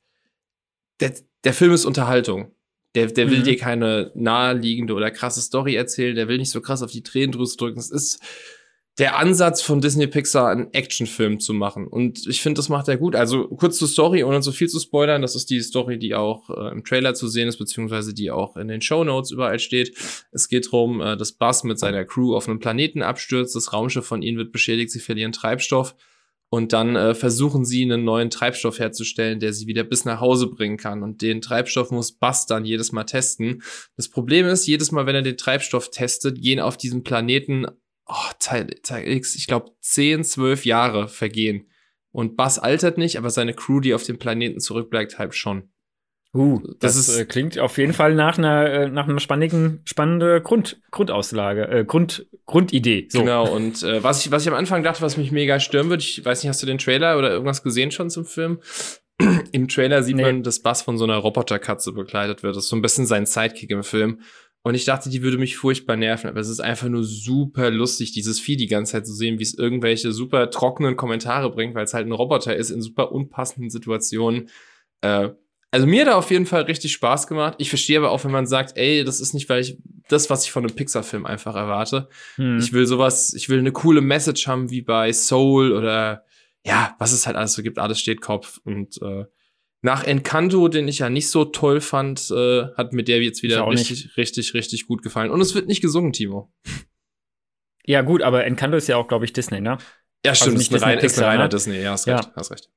Der, 1.00 1.12
der 1.44 1.52
Film 1.52 1.72
ist 1.72 1.84
Unterhaltung. 1.84 2.50
Der, 2.94 3.06
der 3.06 3.30
will 3.30 3.40
Mhm. 3.40 3.44
dir 3.44 3.56
keine 3.58 4.10
naheliegende 4.14 4.94
oder 4.94 5.10
krasse 5.10 5.42
Story 5.42 5.74
erzählen, 5.76 6.16
der 6.16 6.26
will 6.28 6.38
nicht 6.38 6.50
so 6.50 6.62
krass 6.62 6.82
auf 6.82 6.90
die 6.90 7.02
Tränendrüse 7.02 7.56
drücken. 7.58 7.78
Es 7.78 7.90
ist 7.90 8.20
der 8.98 9.16
Ansatz 9.16 9.62
von 9.62 9.80
Disney 9.80 10.08
Pixar, 10.08 10.50
einen 10.50 10.74
Actionfilm 10.74 11.38
zu 11.38 11.54
machen. 11.54 11.86
Und 11.86 12.26
ich 12.26 12.42
finde, 12.42 12.58
das 12.58 12.68
macht 12.68 12.88
er 12.88 12.96
gut. 12.96 13.14
Also 13.14 13.46
kurz 13.46 13.78
zur 13.78 13.86
Story, 13.86 14.24
ohne 14.24 14.42
so 14.42 14.50
viel 14.50 14.68
zu 14.68 14.80
spoilern. 14.80 15.22
Das 15.22 15.36
ist 15.36 15.50
die 15.50 15.60
Story, 15.60 16.00
die 16.00 16.16
auch 16.16 16.50
äh, 16.50 16.72
im 16.72 16.84
Trailer 16.84 17.14
zu 17.14 17.28
sehen 17.28 17.46
ist, 17.46 17.58
beziehungsweise 17.58 18.12
die 18.12 18.32
auch 18.32 18.56
in 18.56 18.66
den 18.66 18.82
Show 18.82 19.04
Notes 19.04 19.30
überall 19.30 19.60
steht. 19.60 19.96
Es 20.32 20.48
geht 20.48 20.66
darum, 20.66 21.00
äh, 21.00 21.16
dass 21.16 21.32
Buzz 21.32 21.62
mit 21.62 21.78
seiner 21.78 22.04
Crew 22.04 22.34
auf 22.34 22.48
einem 22.48 22.58
Planeten 22.58 23.02
abstürzt. 23.02 23.54
Das 23.54 23.72
Raumschiff 23.72 24.04
von 24.04 24.22
ihnen 24.22 24.36
wird 24.36 24.50
beschädigt. 24.50 24.90
Sie 24.90 25.00
verlieren 25.00 25.32
Treibstoff. 25.32 25.94
Und 26.50 26.72
dann 26.72 26.96
äh, 26.96 27.14
versuchen 27.14 27.64
sie, 27.64 27.82
einen 27.82 28.04
neuen 28.04 28.30
Treibstoff 28.30 28.78
herzustellen, 28.80 29.38
der 29.38 29.52
sie 29.52 29.66
wieder 29.66 29.84
bis 29.84 30.06
nach 30.06 30.20
Hause 30.20 30.48
bringen 30.48 30.78
kann. 30.78 31.04
Und 31.04 31.22
den 31.22 31.40
Treibstoff 31.40 31.90
muss 31.92 32.12
Buzz 32.12 32.46
dann 32.46 32.64
jedes 32.64 32.90
Mal 32.90 33.04
testen. 33.04 33.62
Das 33.96 34.08
Problem 34.08 34.46
ist, 34.46 34.66
jedes 34.66 34.90
Mal, 34.90 35.06
wenn 35.06 35.14
er 35.14 35.22
den 35.22 35.36
Treibstoff 35.36 35.90
testet, 35.90 36.40
gehen 36.40 36.58
auf 36.58 36.76
diesem 36.78 37.04
Planeten 37.04 37.66
oh, 38.08 38.30
Teil, 38.38 38.66
Teil 38.82 39.06
X, 39.08 39.34
ich 39.36 39.46
glaube, 39.46 39.70
10, 39.80 40.24
12 40.24 40.64
Jahre 40.64 41.08
vergehen. 41.08 41.68
Und 42.10 42.36
Buzz 42.36 42.58
altert 42.58 42.98
nicht, 42.98 43.16
aber 43.18 43.30
seine 43.30 43.54
Crew, 43.54 43.80
die 43.80 43.94
auf 43.94 44.02
dem 44.02 44.18
Planeten 44.18 44.60
zurückbleibt, 44.60 45.18
halt 45.18 45.34
schon. 45.34 45.70
Uh, 46.34 46.60
Das 46.80 46.94
das, 46.96 47.08
ist- 47.08 47.18
äh, 47.18 47.24
klingt 47.24 47.58
auf 47.58 47.78
jeden 47.78 47.94
Fall 47.94 48.14
nach 48.14 48.36
einer, 48.38 48.66
äh, 48.70 48.88
nach 48.90 49.08
einer 49.08 49.18
spannenden, 49.20 49.80
spannende 49.84 50.42
Grund, 50.42 50.80
Grundauslage, 50.90 51.68
äh, 51.68 51.84
Grund, 51.86 52.26
Grundidee. 52.44 53.08
So. 53.10 53.20
Genau, 53.20 53.48
und 53.50 53.82
äh, 53.82 54.02
was, 54.02 54.24
ich, 54.24 54.30
was 54.30 54.42
ich 54.42 54.48
am 54.48 54.54
Anfang 54.54 54.82
dachte, 54.82 55.00
was 55.00 55.16
mich 55.16 55.32
mega 55.32 55.58
stören 55.58 55.88
würde, 55.88 56.02
ich 56.02 56.22
weiß 56.24 56.42
nicht, 56.42 56.48
hast 56.50 56.62
du 56.62 56.66
den 56.66 56.78
Trailer 56.78 57.16
oder 57.18 57.30
irgendwas 57.30 57.62
gesehen 57.62 57.90
schon 57.90 58.10
zum 58.10 58.24
Film? 58.26 58.60
Im 59.52 59.68
Trailer 59.68 60.02
sieht 60.02 60.16
Nee. 60.16 60.22
man, 60.22 60.42
dass 60.42 60.60
Buzz 60.60 60.82
von 60.82 60.96
so 60.98 61.04
einer 61.04 61.16
Roboterkatze 61.16 61.92
begleitet 61.92 62.42
wird. 62.42 62.54
Das 62.56 62.64
ist 62.64 62.70
so 62.70 62.76
ein 62.76 62.82
bisschen 62.82 63.06
sein 63.06 63.26
Sidekick 63.26 63.70
im 63.70 63.82
Film. 63.82 64.20
Und 64.68 64.74
ich 64.74 64.84
dachte, 64.84 65.08
die 65.08 65.22
würde 65.22 65.38
mich 65.38 65.56
furchtbar 65.56 65.96
nerven, 65.96 66.28
aber 66.28 66.40
es 66.40 66.50
ist 66.50 66.60
einfach 66.60 66.90
nur 66.90 67.02
super 67.02 67.70
lustig, 67.70 68.12
dieses 68.12 68.38
Vieh 68.38 68.54
die 68.54 68.66
ganze 68.66 68.92
Zeit 68.92 69.06
zu 69.06 69.14
sehen, 69.14 69.38
wie 69.38 69.42
es 69.42 69.54
irgendwelche 69.54 70.12
super 70.12 70.50
trockenen 70.50 70.94
Kommentare 70.94 71.50
bringt, 71.50 71.74
weil 71.74 71.86
es 71.86 71.94
halt 71.94 72.06
ein 72.06 72.12
Roboter 72.12 72.54
ist 72.54 72.68
in 72.68 72.82
super 72.82 73.10
unpassenden 73.10 73.70
Situationen. 73.70 74.50
Äh, 75.00 75.30
also 75.70 75.86
mir 75.86 76.02
hat 76.02 76.08
er 76.08 76.18
auf 76.18 76.30
jeden 76.30 76.44
Fall 76.44 76.64
richtig 76.64 76.92
Spaß 76.92 77.26
gemacht. 77.26 77.54
Ich 77.56 77.70
verstehe 77.70 77.96
aber 77.96 78.10
auch, 78.10 78.24
wenn 78.24 78.30
man 78.30 78.46
sagt, 78.46 78.76
ey, 78.76 79.04
das 79.04 79.20
ist 79.20 79.32
nicht, 79.32 79.48
weil 79.48 79.62
ich 79.62 79.78
das, 80.08 80.28
was 80.28 80.44
ich 80.44 80.52
von 80.52 80.66
einem 80.66 80.76
Pixar-Film 80.76 81.24
einfach 81.24 81.56
erwarte. 81.56 82.10
Hm. 82.34 82.58
Ich 82.58 82.74
will 82.74 82.84
sowas, 82.84 83.32
ich 83.32 83.48
will 83.48 83.60
eine 83.60 83.72
coole 83.72 84.02
Message 84.02 84.46
haben 84.48 84.70
wie 84.70 84.82
bei 84.82 85.10
Soul 85.14 85.72
oder 85.72 86.26
ja, 86.62 86.94
was 86.98 87.12
es 87.12 87.26
halt 87.26 87.36
alles 87.38 87.54
so 87.54 87.62
gibt, 87.62 87.78
alles 87.78 87.98
steht 88.00 88.20
Kopf. 88.20 88.60
Und 88.64 89.00
äh, 89.00 89.24
nach 89.82 90.04
Encanto, 90.04 90.68
den 90.68 90.88
ich 90.88 90.98
ja 90.98 91.08
nicht 91.08 91.30
so 91.30 91.44
toll 91.44 91.80
fand, 91.80 92.30
äh, 92.30 92.66
hat 92.76 92.92
mir 92.92 93.04
der 93.04 93.22
jetzt 93.22 93.42
wieder 93.42 93.64
auch 93.64 93.70
richtig, 93.72 94.16
richtig, 94.16 94.54
richtig 94.54 94.86
gut 94.86 95.02
gefallen. 95.02 95.30
Und 95.30 95.40
es 95.40 95.54
wird 95.54 95.68
nicht 95.68 95.80
gesungen, 95.80 96.12
Timo. 96.12 96.52
Ja, 97.86 98.02
gut, 98.02 98.22
aber 98.22 98.44
Encanto 98.44 98.76
ist 98.76 98.88
ja 98.88 98.96
auch, 98.96 99.08
glaube 99.08 99.24
ich, 99.24 99.32
Disney, 99.32 99.60
ne? 99.60 99.78
Ja, 100.26 100.34
stimmt, 100.34 100.58
nicht 100.58 100.70
ist, 100.72 100.82
ein 100.82 100.88
rein, 100.90 100.98
Disney 100.98 101.06
ist 101.06 101.12
ein 101.12 101.20
Pixar, 101.20 101.28
reiner 101.28 101.42
ne? 101.44 101.48
Disney, 101.48 101.80
ja, 101.80 101.90
hast 101.92 102.06
Ja. 102.06 102.16
recht, 102.16 102.30
hast 102.36 102.50
recht. 102.50 102.70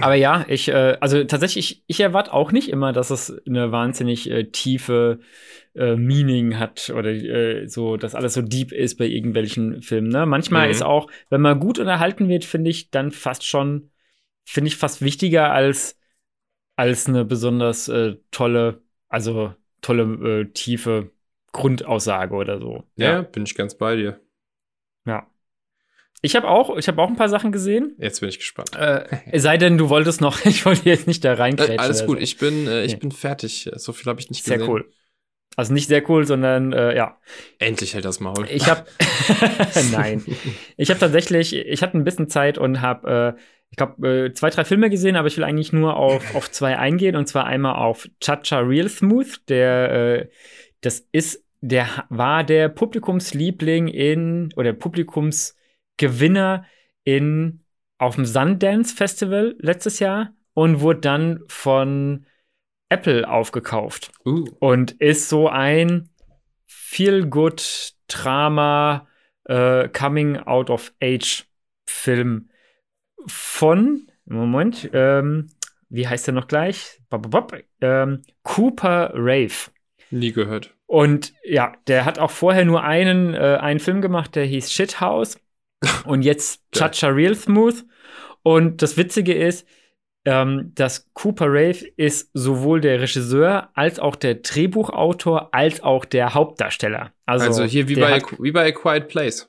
Aber 0.00 0.14
ja, 0.14 0.44
ich, 0.48 0.68
äh, 0.68 0.96
also 1.00 1.24
tatsächlich, 1.24 1.70
ich, 1.70 1.84
ich 1.86 2.00
erwarte 2.00 2.32
auch 2.34 2.52
nicht 2.52 2.68
immer, 2.68 2.92
dass 2.92 3.10
es 3.10 3.34
eine 3.46 3.72
wahnsinnig 3.72 4.30
äh, 4.30 4.44
tiefe 4.44 5.20
äh, 5.74 5.96
Meaning 5.96 6.58
hat 6.58 6.90
oder 6.90 7.10
äh, 7.10 7.66
so, 7.66 7.96
dass 7.96 8.14
alles 8.14 8.34
so 8.34 8.42
deep 8.42 8.72
ist 8.72 8.98
bei 8.98 9.06
irgendwelchen 9.06 9.80
Filmen. 9.80 10.08
Ne? 10.08 10.26
Manchmal 10.26 10.66
Mhm. 10.66 10.72
ist 10.72 10.82
auch, 10.82 11.10
wenn 11.30 11.40
man 11.40 11.58
gut 11.58 11.78
unterhalten 11.78 12.28
wird, 12.28 12.44
finde 12.44 12.70
ich 12.70 12.90
dann 12.90 13.10
fast 13.10 13.44
schon, 13.46 13.90
finde 14.44 14.68
ich 14.68 14.76
fast 14.76 15.00
wichtiger 15.00 15.52
als, 15.52 15.97
als 16.78 17.08
eine 17.08 17.24
besonders 17.24 17.88
äh, 17.88 18.16
tolle, 18.30 18.82
also 19.08 19.52
tolle, 19.82 20.02
äh, 20.42 20.52
tiefe 20.52 21.10
Grundaussage 21.52 22.34
oder 22.34 22.60
so. 22.60 22.84
Ja, 22.96 23.22
bin 23.22 23.42
ich 23.44 23.54
ganz 23.54 23.74
bei 23.76 23.96
dir. 23.96 24.20
ja. 25.04 25.26
Ich 26.20 26.34
habe 26.34 26.48
auch, 26.48 26.76
ich 26.76 26.88
habe 26.88 27.00
auch 27.00 27.06
ein 27.08 27.14
paar 27.14 27.28
Sachen 27.28 27.52
gesehen. 27.52 27.94
Jetzt 27.98 28.18
bin 28.18 28.28
ich 28.28 28.38
gespannt. 28.40 28.74
Äh, 28.74 29.04
es 29.30 29.44
sei 29.44 29.56
denn, 29.56 29.78
du 29.78 29.88
wolltest 29.88 30.20
noch, 30.20 30.44
ich 30.44 30.66
wollte 30.66 30.88
jetzt 30.88 31.06
nicht 31.06 31.24
da 31.24 31.30
Äh, 31.30 31.36
reinkrätschen. 31.36 31.78
alles 31.78 32.06
gut, 32.06 32.16
so. 32.18 32.22
ich 32.22 32.38
bin, 32.38 32.66
äh, 32.66 32.84
ich 32.84 32.94
Nee. 32.94 32.98
bin 32.98 33.12
fertig. 33.12 33.70
So 33.76 33.92
viel 33.92 34.06
habe 34.10 34.20
ich 34.20 34.28
nicht 34.28 34.42
gesehen. 34.44 34.58
Sehr 34.58 34.68
cool. 34.68 34.90
Also 35.54 35.72
nicht 35.72 35.86
sehr 35.86 36.08
cool, 36.10 36.26
sondern 36.26 36.72
äh, 36.72 36.96
ja. 36.96 37.20
Endlich 37.60 37.94
hält 37.94 38.04
das 38.04 38.18
Maul. 38.18 38.48
Ich 38.50 38.68
habe 38.68 38.84
Nein. 39.92 40.24
Ich 40.76 40.90
habe 40.90 40.98
tatsächlich, 40.98 41.54
ich 41.54 41.82
hatte 41.82 41.96
ein 41.96 42.02
bisschen 42.04 42.28
Zeit 42.28 42.58
und 42.58 42.80
habe, 42.80 43.36
äh, 43.38 43.40
ich 43.70 43.76
glaube, 43.76 44.26
äh, 44.26 44.34
zwei, 44.34 44.50
drei 44.50 44.64
Filme 44.64 44.90
gesehen, 44.90 45.16
aber 45.16 45.28
ich 45.28 45.36
will 45.36 45.44
eigentlich 45.44 45.72
nur 45.72 45.96
auf, 45.96 46.34
auf 46.34 46.50
zwei 46.50 46.76
eingehen. 46.78 47.14
Und 47.16 47.28
zwar 47.28 47.46
einmal 47.46 47.76
auf 47.76 48.08
Chacha 48.20 48.58
Real 48.60 48.88
Smooth, 48.88 49.48
der, 49.48 49.92
äh, 49.92 50.28
das 50.80 51.06
ist, 51.12 51.44
der 51.60 52.06
war 52.08 52.44
der 52.44 52.68
Publikumsliebling 52.68 53.88
in, 53.88 54.50
oder 54.56 54.72
Publikumsgewinner 54.72 56.64
in, 57.04 57.64
auf 57.98 58.14
dem 58.14 58.24
Sundance 58.24 58.94
Festival 58.94 59.56
letztes 59.58 59.98
Jahr 59.98 60.32
und 60.54 60.80
wurde 60.80 61.00
dann 61.00 61.40
von 61.48 62.24
Apple 62.88 63.28
aufgekauft. 63.28 64.12
Uh, 64.24 64.46
und 64.60 64.92
ist 64.92 65.28
so 65.28 65.48
ein 65.48 66.08
Feel-Good-Drama 66.66 69.08
äh, 69.44 69.88
Coming-Out-of-Age-Film 69.88 72.48
von, 73.26 74.10
Moment, 74.24 74.90
ähm, 74.92 75.48
wie 75.88 76.06
heißt 76.06 76.26
der 76.26 76.34
noch 76.34 76.48
gleich? 76.48 77.00
Bop, 77.08 77.30
bop, 77.30 77.56
ähm, 77.80 78.22
Cooper 78.42 79.12
Rave. 79.14 79.70
nie 80.10 80.32
gehört. 80.32 80.74
Und 80.86 81.34
ja, 81.44 81.74
der 81.86 82.04
hat 82.04 82.18
auch 82.18 82.30
vorher 82.30 82.64
nur 82.64 82.82
einen, 82.82 83.34
äh, 83.34 83.58
einen 83.60 83.80
Film 83.80 84.00
gemacht, 84.00 84.34
der 84.34 84.44
hieß 84.44 84.72
Shithouse. 84.72 85.38
Und 86.06 86.22
jetzt. 86.22 86.62
Chacha 86.74 87.08
Real 87.08 87.34
Smooth. 87.34 87.84
Und 88.42 88.80
das 88.82 88.96
Witzige 88.96 89.34
ist, 89.34 89.66
ähm, 90.24 90.72
dass 90.74 91.10
Cooper 91.12 91.46
Rave 91.46 91.86
ist 91.96 92.30
sowohl 92.34 92.80
der 92.80 93.00
Regisseur 93.00 93.70
als 93.74 93.98
auch 93.98 94.16
der 94.16 94.36
Drehbuchautor 94.36 95.54
als 95.54 95.82
auch 95.82 96.04
der 96.04 96.34
Hauptdarsteller. 96.34 97.12
Also, 97.26 97.46
Also, 97.46 97.64
hier 97.64 97.88
wie 97.88 97.96
bei, 97.96 98.12
hat, 98.12 98.40
wie 98.40 98.52
bei 98.52 98.68
A 98.68 98.72
Quiet 98.72 99.08
Place. 99.08 99.48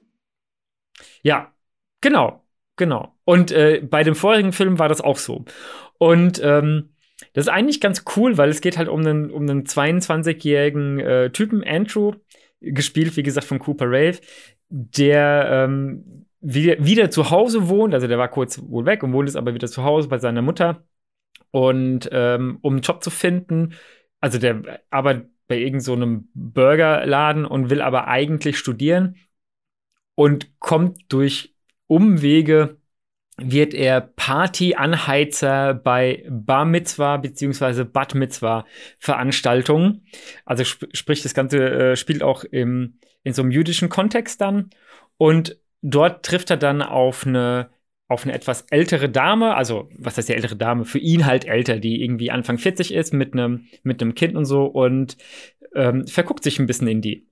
Ja, 1.24 1.54
genau, 2.02 2.46
genau. 2.80 3.14
Und 3.26 3.52
äh, 3.52 3.82
bei 3.88 4.04
dem 4.04 4.16
vorherigen 4.16 4.54
Film 4.54 4.80
war 4.80 4.90
das 4.90 5.02
auch 5.02 5.18
so. 5.18 5.46
Und 6.00 6.42
ähm, 6.44 6.96
das 7.34 7.46
ist 7.46 7.52
eigentlich 7.52 7.80
ganz 7.80 8.06
cool, 8.16 8.38
weil 8.38 8.50
es 8.50 8.62
geht 8.62 8.78
halt 8.78 8.90
um 8.90 9.02
einen, 9.02 9.30
um 9.30 9.44
einen 9.44 9.66
22-jährigen 9.66 11.00
äh, 11.00 11.30
Typen, 11.30 11.64
Andrew, 11.64 12.14
gespielt, 12.62 13.16
wie 13.16 13.24
gesagt, 13.24 13.46
von 13.46 13.60
Cooper 13.60 13.86
Rave, 13.86 14.20
der 14.70 15.68
ähm, 15.68 16.26
wieder, 16.42 16.84
wieder 16.84 17.12
zu 17.12 17.30
Hause 17.30 17.70
wohnt. 17.70 17.94
Also 17.94 18.08
der 18.08 18.18
war 18.18 18.30
kurz 18.30 18.60
wohl 18.68 18.86
weg 18.86 19.04
und 19.04 19.14
wohnt 19.14 19.30
jetzt 19.30 19.36
aber 19.36 19.54
wieder 19.54 19.68
zu 19.68 19.84
Hause 19.84 20.08
bei 20.08 20.18
seiner 20.18 20.42
Mutter. 20.42 20.84
Und 21.52 22.10
ähm, 22.12 22.60
um 22.62 22.74
einen 22.74 22.82
Job 22.82 23.04
zu 23.04 23.10
finden, 23.10 23.74
also 24.20 24.40
der 24.40 24.82
arbeitet 24.90 25.30
bei 25.48 25.58
irgendeinem 25.58 26.16
so 26.16 26.30
Burgerladen 26.34 27.46
und 27.46 27.70
will 27.70 27.82
aber 27.82 28.08
eigentlich 28.08 28.58
studieren 28.58 29.16
und 30.16 30.60
kommt 30.60 31.12
durch 31.12 31.56
Umwege 31.90 32.78
wird 33.38 33.74
er 33.74 34.02
Party-Anheizer 34.02 35.74
bei 35.74 36.26
Bar 36.30 36.66
Mitzvah 36.66 37.18
bzw. 37.18 37.84
Bat 37.84 38.16
Mitzvah 38.16 38.66
Veranstaltungen. 39.00 40.06
Also 40.46 40.64
sp 40.68 40.86
sprich, 40.94 41.24
das 41.24 41.34
Ganze 41.34 41.58
äh, 41.58 41.96
spielt 41.96 42.22
auch 42.22 42.44
im, 42.44 43.00
in 43.24 43.34
so 43.34 43.42
einem 43.42 43.52
jüdischen 43.52 43.90
Kontext 43.90 44.40
dann. 44.42 44.70
Und 45.18 45.58
dort 45.82 46.26
trifft 46.26 46.52
er 46.52 46.58
dann 46.58 46.82
auf 46.82 47.26
eine, 47.26 47.70
auf 48.08 48.24
eine 48.24 48.34
etwas 48.34 48.66
ältere 48.70 49.10
Dame, 49.10 49.56
also 49.56 49.90
was 49.98 50.18
heißt 50.18 50.30
die 50.30 50.36
ältere 50.36 50.56
Dame? 50.56 50.86
Für 50.86 51.00
ihn 51.00 51.26
halt 51.26 51.46
älter, 51.46 51.80
die 51.80 52.04
irgendwie 52.04 52.32
Anfang 52.32 52.58
40 52.58 52.94
ist 52.94 53.14
mit 53.14 53.34
einem 53.34 53.68
mit 53.84 54.02
einem 54.02 54.16
Kind 54.16 54.36
und 54.36 54.46
so 54.46 54.66
und 54.66 55.18
ähm, 55.76 56.08
verguckt 56.08 56.44
sich 56.44 56.60
ein 56.60 56.68
bisschen 56.68 56.88
in 56.88 57.02
die. 57.02 57.29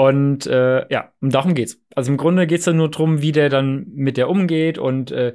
Und 0.00 0.46
äh, 0.46 0.90
ja, 0.90 1.12
und 1.20 1.34
darum 1.34 1.54
geht's. 1.54 1.78
Also 1.94 2.10
im 2.10 2.16
Grunde 2.16 2.46
geht's 2.46 2.64
dann 2.64 2.78
nur 2.78 2.90
darum, 2.90 3.20
wie 3.20 3.32
der 3.32 3.50
dann 3.50 3.84
mit 3.92 4.16
der 4.16 4.30
umgeht 4.30 4.78
und 4.78 5.10
äh, 5.10 5.34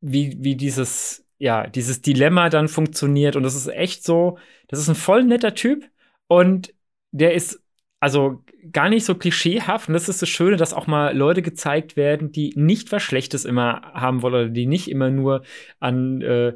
wie, 0.00 0.36
wie 0.38 0.54
dieses, 0.54 1.26
ja, 1.38 1.66
dieses 1.66 2.00
Dilemma 2.00 2.48
dann 2.48 2.68
funktioniert. 2.68 3.34
Und 3.34 3.42
das 3.42 3.56
ist 3.56 3.66
echt 3.66 4.04
so, 4.04 4.38
das 4.68 4.78
ist 4.78 4.88
ein 4.88 4.94
voll 4.94 5.24
netter 5.24 5.56
Typ 5.56 5.90
und 6.28 6.72
der 7.10 7.34
ist 7.34 7.60
also 7.98 8.44
gar 8.70 8.88
nicht 8.88 9.04
so 9.04 9.16
klischeehaft. 9.16 9.88
Und 9.88 9.94
das 9.94 10.08
ist 10.08 10.22
das 10.22 10.28
Schöne, 10.28 10.56
dass 10.56 10.72
auch 10.72 10.86
mal 10.86 11.16
Leute 11.16 11.42
gezeigt 11.42 11.96
werden, 11.96 12.30
die 12.30 12.52
nicht 12.54 12.92
was 12.92 13.02
Schlechtes 13.02 13.44
immer 13.44 13.82
haben 13.94 14.22
wollen 14.22 14.34
oder 14.34 14.48
die 14.48 14.66
nicht 14.66 14.88
immer 14.88 15.10
nur 15.10 15.42
an 15.80 16.22
äh, 16.22 16.54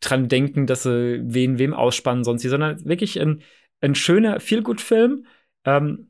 dran 0.00 0.28
denken, 0.28 0.66
dass 0.66 0.84
sie 0.84 1.20
wen 1.24 1.58
wem 1.58 1.74
ausspannen 1.74 2.24
sonst, 2.24 2.40
sondern 2.40 2.82
wirklich 2.86 3.20
ein, 3.20 3.42
ein 3.82 3.94
schöner 3.94 4.40
Feel-Good-Film. 4.40 5.26
Ähm, 5.66 6.08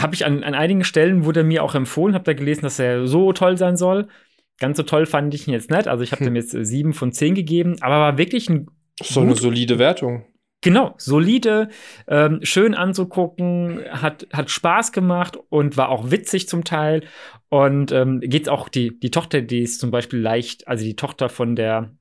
habe 0.00 0.14
ich 0.14 0.24
an, 0.24 0.42
an 0.44 0.54
einigen 0.54 0.84
Stellen 0.84 1.24
wurde 1.24 1.44
mir 1.44 1.62
auch 1.62 1.74
empfohlen, 1.74 2.14
habe 2.14 2.24
da 2.24 2.32
gelesen, 2.32 2.62
dass 2.62 2.78
er 2.78 3.06
so 3.06 3.32
toll 3.32 3.56
sein 3.56 3.76
soll. 3.76 4.08
Ganz 4.58 4.76
so 4.76 4.82
toll 4.82 5.06
fand 5.06 5.34
ich 5.34 5.48
ihn 5.48 5.52
jetzt 5.52 5.70
nicht. 5.70 5.88
Also 5.88 6.04
ich 6.04 6.12
habe 6.12 6.20
hm. 6.20 6.26
dem 6.26 6.36
jetzt 6.36 6.54
äh, 6.54 6.64
sieben 6.64 6.92
von 6.92 7.12
zehn 7.12 7.34
gegeben, 7.34 7.76
aber 7.80 7.98
war 7.98 8.18
wirklich 8.18 8.48
ein 8.48 8.68
so 9.02 9.20
eine 9.20 9.34
solide 9.34 9.78
Wertung. 9.78 10.24
Genau, 10.64 10.94
solide, 10.96 11.68
ähm, 12.08 12.40
schön 12.42 12.74
anzugucken, 12.74 13.84
hat, 13.90 14.26
hat 14.32 14.50
Spaß 14.50 14.92
gemacht 14.92 15.36
und 15.50 15.76
war 15.76 15.90
auch 15.90 16.10
witzig 16.10 16.48
zum 16.48 16.64
Teil. 16.64 17.02
Und 17.50 17.92
ähm, 17.92 18.20
geht 18.20 18.48
auch 18.48 18.70
die, 18.70 18.98
die 18.98 19.10
Tochter, 19.10 19.42
die 19.42 19.60
ist 19.60 19.78
zum 19.78 19.90
Beispiel 19.90 20.20
leicht, 20.20 20.66
also 20.66 20.82
die 20.84 20.96
Tochter 20.96 21.28
von 21.28 21.54
der, 21.54 21.94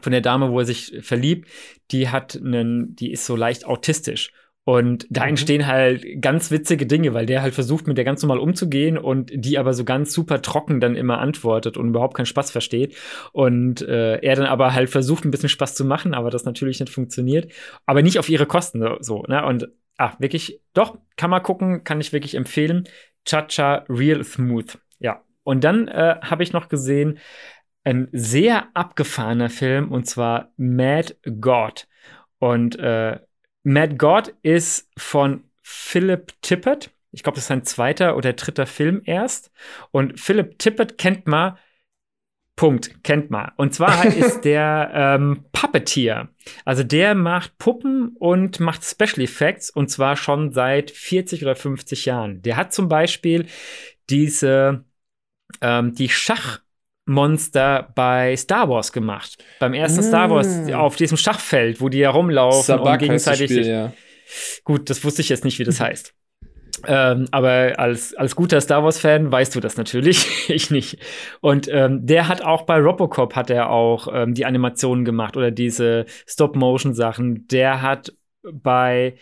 von 0.00 0.10
der 0.10 0.22
Dame, 0.22 0.50
wo 0.50 0.58
er 0.58 0.64
sich 0.64 0.98
verliebt, 1.02 1.48
die 1.92 2.08
hat 2.08 2.34
einen, 2.34 2.96
die 2.96 3.12
ist 3.12 3.26
so 3.26 3.36
leicht 3.36 3.64
autistisch. 3.64 4.32
Und 4.64 5.06
da 5.10 5.22
mhm. 5.22 5.30
entstehen 5.30 5.66
halt 5.66 6.04
ganz 6.20 6.50
witzige 6.50 6.86
Dinge, 6.86 7.14
weil 7.14 7.26
der 7.26 7.42
halt 7.42 7.54
versucht, 7.54 7.86
mit 7.86 7.96
der 7.96 8.04
ganz 8.04 8.22
normal 8.22 8.38
umzugehen 8.38 8.98
und 8.98 9.30
die 9.34 9.58
aber 9.58 9.72
so 9.72 9.84
ganz 9.84 10.12
super 10.12 10.42
trocken 10.42 10.80
dann 10.80 10.96
immer 10.96 11.18
antwortet 11.18 11.76
und 11.76 11.88
überhaupt 11.88 12.14
keinen 12.14 12.26
Spaß 12.26 12.50
versteht. 12.50 12.96
Und 13.32 13.82
äh, 13.82 14.16
er 14.16 14.36
dann 14.36 14.46
aber 14.46 14.74
halt 14.74 14.90
versucht, 14.90 15.24
ein 15.24 15.30
bisschen 15.30 15.48
Spaß 15.48 15.74
zu 15.74 15.84
machen, 15.84 16.14
aber 16.14 16.30
das 16.30 16.44
natürlich 16.44 16.78
nicht 16.80 16.92
funktioniert. 16.92 17.50
Aber 17.86 18.02
nicht 18.02 18.18
auf 18.18 18.28
ihre 18.28 18.46
Kosten 18.46 18.84
so, 19.00 19.22
ne? 19.22 19.44
Und 19.44 19.68
ah, 19.96 20.12
wirklich, 20.18 20.60
doch, 20.74 20.98
kann 21.16 21.30
man 21.30 21.42
gucken, 21.42 21.84
kann 21.84 22.00
ich 22.00 22.12
wirklich 22.12 22.34
empfehlen. 22.34 22.84
Cha-Cha 23.24 23.84
Real 23.88 24.22
Smooth. 24.24 24.78
Ja. 24.98 25.22
Und 25.42 25.64
dann 25.64 25.88
äh, 25.88 26.16
habe 26.22 26.42
ich 26.42 26.52
noch 26.52 26.68
gesehen, 26.68 27.18
ein 27.84 28.08
sehr 28.12 28.68
abgefahrener 28.74 29.48
Film 29.48 29.90
und 29.90 30.06
zwar 30.06 30.52
Mad 30.56 31.16
God. 31.40 31.88
Und 32.38 32.78
äh, 32.78 33.18
Mad 33.62 33.96
God 33.96 34.34
ist 34.42 34.88
von 34.96 35.44
Philip 35.62 36.32
Tippett. 36.42 36.90
Ich 37.12 37.22
glaube, 37.22 37.36
das 37.36 37.44
ist 37.44 37.48
sein 37.48 37.64
zweiter 37.64 38.16
oder 38.16 38.32
dritter 38.32 38.66
Film 38.66 39.02
erst. 39.04 39.50
Und 39.90 40.18
Philip 40.18 40.58
Tippett 40.58 40.98
kennt 40.98 41.26
man. 41.26 41.58
Punkt, 42.56 43.02
kennt 43.04 43.30
man. 43.30 43.52
Und 43.56 43.74
zwar 43.74 44.04
ist 44.16 44.42
der 44.42 44.90
ähm, 44.94 45.46
Puppeteer. 45.52 46.28
Also 46.64 46.82
der 46.82 47.14
macht 47.14 47.56
Puppen 47.58 48.16
und 48.18 48.60
macht 48.60 48.84
Special 48.84 49.20
Effects 49.20 49.70
und 49.70 49.88
zwar 49.88 50.16
schon 50.16 50.52
seit 50.52 50.90
40 50.90 51.42
oder 51.42 51.56
50 51.56 52.04
Jahren. 52.04 52.42
Der 52.42 52.56
hat 52.56 52.72
zum 52.72 52.88
Beispiel 52.88 53.46
diese 54.10 54.84
ähm, 55.60 55.94
die 55.94 56.08
Schach 56.08 56.60
Monster 57.10 57.92
bei 57.94 58.36
Star 58.36 58.68
Wars 58.68 58.92
gemacht. 58.92 59.42
Beim 59.58 59.74
ersten 59.74 60.00
mm. 60.00 60.04
Star 60.04 60.30
Wars 60.30 60.46
mm. 60.46 60.72
auf 60.74 60.96
diesem 60.96 61.16
Schachfeld, 61.16 61.80
wo 61.80 61.88
die 61.88 62.02
herumlaufen 62.02 62.62
Sabak 62.62 62.94
und 62.94 62.98
gegenseitig. 63.00 63.50
Spiel, 63.50 63.66
ja. 63.66 63.92
Gut, 64.64 64.88
das 64.88 65.04
wusste 65.04 65.22
ich 65.22 65.28
jetzt 65.28 65.44
nicht, 65.44 65.58
wie 65.58 65.64
das 65.64 65.80
heißt. 65.80 66.14
Ähm, 66.86 67.26
aber 67.30 67.74
als, 67.78 68.14
als 68.14 68.36
guter 68.36 68.60
Star 68.60 68.82
Wars-Fan 68.84 69.30
weißt 69.30 69.54
du 69.54 69.60
das 69.60 69.76
natürlich, 69.76 70.26
ich 70.48 70.70
nicht. 70.70 70.98
Und 71.40 71.68
ähm, 71.68 72.06
der 72.06 72.28
hat 72.28 72.42
auch 72.42 72.62
bei 72.62 72.78
Robocop 72.78 73.34
hat 73.34 73.50
er 73.50 73.70
auch 73.70 74.08
ähm, 74.12 74.34
die 74.34 74.46
Animationen 74.46 75.04
gemacht 75.04 75.36
oder 75.36 75.50
diese 75.50 76.06
Stop-Motion-Sachen. 76.26 77.48
Der 77.48 77.82
hat 77.82 78.12
bei 78.42 79.16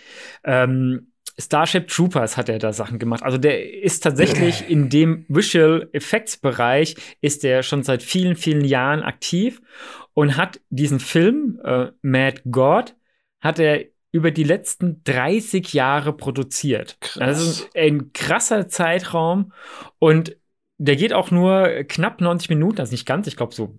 ähm, 0.44 1.12
Starship 1.40 1.88
Troopers 1.88 2.36
hat 2.36 2.48
er 2.48 2.58
da 2.58 2.72
Sachen 2.72 2.98
gemacht. 2.98 3.22
Also 3.22 3.38
der 3.38 3.82
ist 3.82 4.00
tatsächlich 4.00 4.68
in 4.68 4.88
dem 4.88 5.24
Visual 5.28 5.88
Effects 5.92 6.36
Bereich 6.36 6.96
ist 7.20 7.44
er 7.44 7.62
schon 7.62 7.84
seit 7.84 8.02
vielen, 8.02 8.34
vielen 8.34 8.64
Jahren 8.64 9.02
aktiv 9.02 9.60
und 10.14 10.36
hat 10.36 10.60
diesen 10.68 10.98
Film 10.98 11.60
äh, 11.62 11.92
Mad 12.02 12.42
God 12.50 12.96
hat 13.40 13.60
er 13.60 13.84
über 14.10 14.30
die 14.32 14.42
letzten 14.42 15.02
30 15.04 15.72
Jahre 15.74 16.12
produziert. 16.12 16.96
Krass. 17.00 17.20
Also 17.20 17.66
ein 17.74 18.12
krasser 18.12 18.68
Zeitraum 18.68 19.52
und 19.98 20.36
der 20.78 20.96
geht 20.96 21.12
auch 21.12 21.30
nur 21.30 21.68
knapp 21.84 22.20
90 22.20 22.48
Minuten, 22.48 22.80
also 22.80 22.92
nicht 22.92 23.06
ganz, 23.06 23.26
ich 23.26 23.36
glaube 23.36 23.54
so 23.54 23.76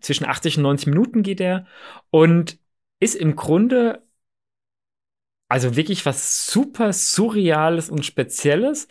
zwischen 0.00 0.26
80 0.26 0.58
und 0.58 0.62
90 0.64 0.86
Minuten 0.88 1.22
geht 1.22 1.40
er 1.40 1.66
und 2.10 2.58
ist 3.00 3.14
im 3.14 3.36
Grunde 3.36 4.02
also 5.50 5.74
wirklich 5.74 6.06
was 6.06 6.46
super 6.46 6.92
Surreales 6.92 7.90
und 7.90 8.06
Spezielles. 8.06 8.86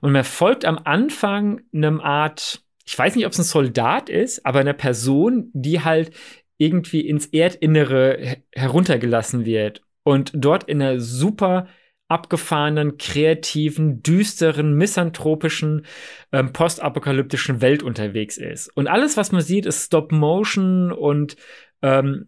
Und 0.00 0.12
man 0.12 0.22
folgt 0.22 0.64
am 0.64 0.78
Anfang 0.84 1.62
einem 1.74 2.00
Art, 2.00 2.62
ich 2.86 2.96
weiß 2.96 3.16
nicht, 3.16 3.26
ob 3.26 3.32
es 3.32 3.38
ein 3.38 3.44
Soldat 3.44 4.08
ist, 4.08 4.46
aber 4.46 4.60
einer 4.60 4.74
Person, 4.74 5.50
die 5.52 5.82
halt 5.82 6.12
irgendwie 6.56 7.00
ins 7.00 7.26
Erdinnere 7.26 8.36
heruntergelassen 8.52 9.44
wird 9.44 9.82
und 10.04 10.30
dort 10.34 10.64
in 10.64 10.80
einer 10.80 11.00
super 11.00 11.66
abgefahrenen, 12.06 12.96
kreativen, 12.96 14.00
düsteren, 14.02 14.76
misanthropischen, 14.76 15.84
ähm, 16.30 16.52
postapokalyptischen 16.52 17.60
Welt 17.60 17.82
unterwegs 17.82 18.36
ist. 18.36 18.68
Und 18.76 18.86
alles, 18.86 19.16
was 19.16 19.32
man 19.32 19.40
sieht, 19.40 19.66
ist 19.66 19.86
Stop 19.86 20.12
Motion 20.12 20.92
und 20.92 21.34
ähm, 21.82 22.26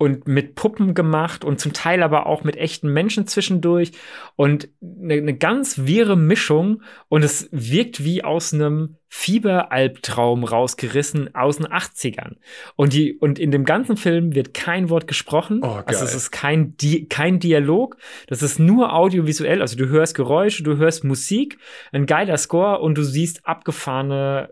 und 0.00 0.26
mit 0.26 0.54
Puppen 0.54 0.94
gemacht 0.94 1.44
und 1.44 1.60
zum 1.60 1.74
Teil 1.74 2.02
aber 2.02 2.24
auch 2.24 2.42
mit 2.42 2.56
echten 2.56 2.90
Menschen 2.90 3.26
zwischendurch 3.26 3.92
und 4.34 4.70
eine, 4.80 5.12
eine 5.12 5.36
ganz 5.36 5.80
wirre 5.84 6.16
Mischung 6.16 6.82
und 7.08 7.22
es 7.22 7.50
wirkt 7.52 8.02
wie 8.02 8.24
aus 8.24 8.54
einem 8.54 8.96
Fieberalbtraum 9.08 10.44
rausgerissen 10.44 11.34
aus 11.34 11.58
den 11.58 11.66
80ern. 11.66 12.36
Und 12.76 12.94
die 12.94 13.12
und 13.12 13.38
in 13.38 13.50
dem 13.50 13.66
ganzen 13.66 13.98
Film 13.98 14.34
wird 14.34 14.54
kein 14.54 14.88
Wort 14.88 15.06
gesprochen. 15.06 15.60
Oh, 15.62 15.82
also 15.84 16.02
es 16.02 16.14
ist 16.14 16.30
kein 16.30 16.78
Di 16.78 17.06
kein 17.06 17.38
Dialog, 17.38 17.98
das 18.26 18.42
ist 18.42 18.58
nur 18.58 18.94
audiovisuell, 18.94 19.60
also 19.60 19.76
du 19.76 19.88
hörst 19.88 20.14
Geräusche, 20.14 20.62
du 20.62 20.78
hörst 20.78 21.04
Musik, 21.04 21.58
ein 21.92 22.06
geiler 22.06 22.38
Score 22.38 22.78
und 22.78 22.96
du 22.96 23.02
siehst 23.02 23.44
abgefahrene 23.44 24.48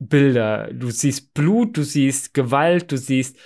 Bilder. 0.00 0.68
Du 0.72 0.90
siehst 0.90 1.32
Blut, 1.32 1.76
du 1.76 1.84
siehst 1.84 2.34
Gewalt, 2.34 2.90
du 2.90 2.96
siehst 2.96 3.38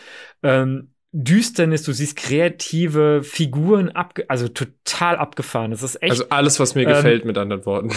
ähm, 0.42 0.94
Düsternis, 1.12 1.84
du 1.84 1.92
siehst 1.92 2.16
kreative 2.16 3.22
Figuren, 3.22 3.88
abge 3.90 4.28
also 4.28 4.48
total 4.48 5.16
abgefahren. 5.16 5.70
Das 5.70 5.82
ist 5.82 6.02
echt. 6.02 6.10
Also 6.10 6.28
alles, 6.28 6.60
was 6.60 6.74
mir 6.74 6.82
ähm, 6.82 6.88
gefällt, 6.88 7.24
mit 7.24 7.38
anderen 7.38 7.64
Worten. 7.64 7.92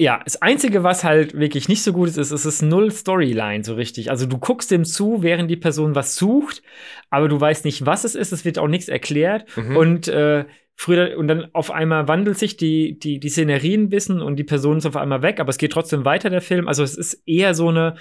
Ja, 0.00 0.22
das 0.24 0.40
Einzige, 0.40 0.82
was 0.82 1.04
halt 1.04 1.34
wirklich 1.34 1.68
nicht 1.68 1.82
so 1.82 1.92
gut 1.92 2.08
ist, 2.08 2.16
ist, 2.16 2.30
es 2.30 2.46
ist 2.46 2.62
null 2.62 2.90
Storyline 2.90 3.62
so 3.64 3.74
richtig. 3.74 4.10
Also 4.10 4.24
du 4.24 4.38
guckst 4.38 4.70
dem 4.70 4.86
zu, 4.86 5.22
während 5.22 5.50
die 5.50 5.58
Person 5.58 5.94
was 5.94 6.16
sucht, 6.16 6.62
aber 7.10 7.28
du 7.28 7.38
weißt 7.38 7.66
nicht, 7.66 7.84
was 7.84 8.04
es 8.04 8.14
ist, 8.14 8.32
es 8.32 8.46
wird 8.46 8.58
auch 8.58 8.66
nichts 8.66 8.88
erklärt. 8.88 9.44
Mhm. 9.58 9.76
Und 9.76 10.08
äh, 10.08 10.46
früher 10.74 11.18
und 11.18 11.28
dann 11.28 11.54
auf 11.54 11.70
einmal 11.70 12.08
wandelt 12.08 12.38
sich 12.38 12.56
die, 12.56 12.98
die, 12.98 13.20
die 13.20 13.28
Szenerie 13.28 13.74
ein 13.74 13.90
bisschen 13.90 14.22
und 14.22 14.36
die 14.36 14.44
Person 14.44 14.78
ist 14.78 14.86
auf 14.86 14.96
einmal 14.96 15.20
weg, 15.20 15.38
aber 15.38 15.50
es 15.50 15.58
geht 15.58 15.72
trotzdem 15.72 16.06
weiter, 16.06 16.30
der 16.30 16.40
Film. 16.40 16.66
Also 16.66 16.82
es 16.82 16.96
ist 16.96 17.22
eher 17.26 17.52
so 17.52 17.68
eine, 17.68 17.96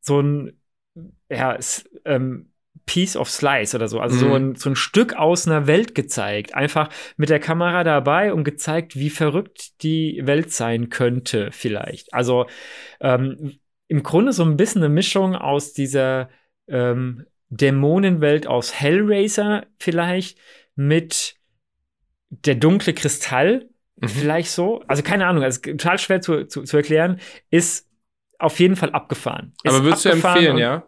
so 0.00 0.22
ein, 0.22 0.58
ja, 1.28 1.54
es, 1.54 1.84
ähm, 2.06 2.53
Piece 2.86 3.16
of 3.16 3.30
Slice 3.30 3.74
oder 3.74 3.88
so. 3.88 4.00
Also 4.00 4.16
mhm. 4.16 4.20
so, 4.20 4.34
ein, 4.34 4.54
so 4.56 4.70
ein 4.70 4.76
Stück 4.76 5.14
aus 5.14 5.46
einer 5.46 5.66
Welt 5.66 5.94
gezeigt. 5.94 6.54
Einfach 6.54 6.90
mit 7.16 7.30
der 7.30 7.40
Kamera 7.40 7.84
dabei 7.84 8.32
und 8.32 8.44
gezeigt, 8.44 8.96
wie 8.96 9.10
verrückt 9.10 9.82
die 9.82 10.20
Welt 10.24 10.52
sein 10.52 10.90
könnte, 10.90 11.50
vielleicht. 11.52 12.12
Also 12.12 12.46
ähm, 13.00 13.58
im 13.88 14.02
Grunde 14.02 14.32
so 14.32 14.44
ein 14.44 14.56
bisschen 14.56 14.82
eine 14.82 14.92
Mischung 14.92 15.34
aus 15.34 15.72
dieser 15.72 16.28
ähm, 16.68 17.26
Dämonenwelt 17.48 18.46
aus 18.46 18.74
Hellraiser 18.74 19.66
vielleicht 19.78 20.38
mit 20.74 21.36
der 22.28 22.56
dunkle 22.56 22.94
Kristall, 22.94 23.68
mhm. 23.96 24.08
vielleicht 24.08 24.50
so. 24.50 24.82
Also 24.88 25.02
keine 25.02 25.26
Ahnung, 25.26 25.42
also 25.42 25.60
total 25.60 25.98
schwer 25.98 26.20
zu, 26.20 26.46
zu, 26.46 26.62
zu 26.62 26.76
erklären, 26.76 27.20
ist 27.50 27.88
auf 28.38 28.58
jeden 28.58 28.76
Fall 28.76 28.90
abgefahren. 28.90 29.54
Ist 29.62 29.74
Aber 29.74 29.84
würdest 29.84 30.04
du 30.04 30.10
empfehlen, 30.10 30.58
ja? 30.58 30.86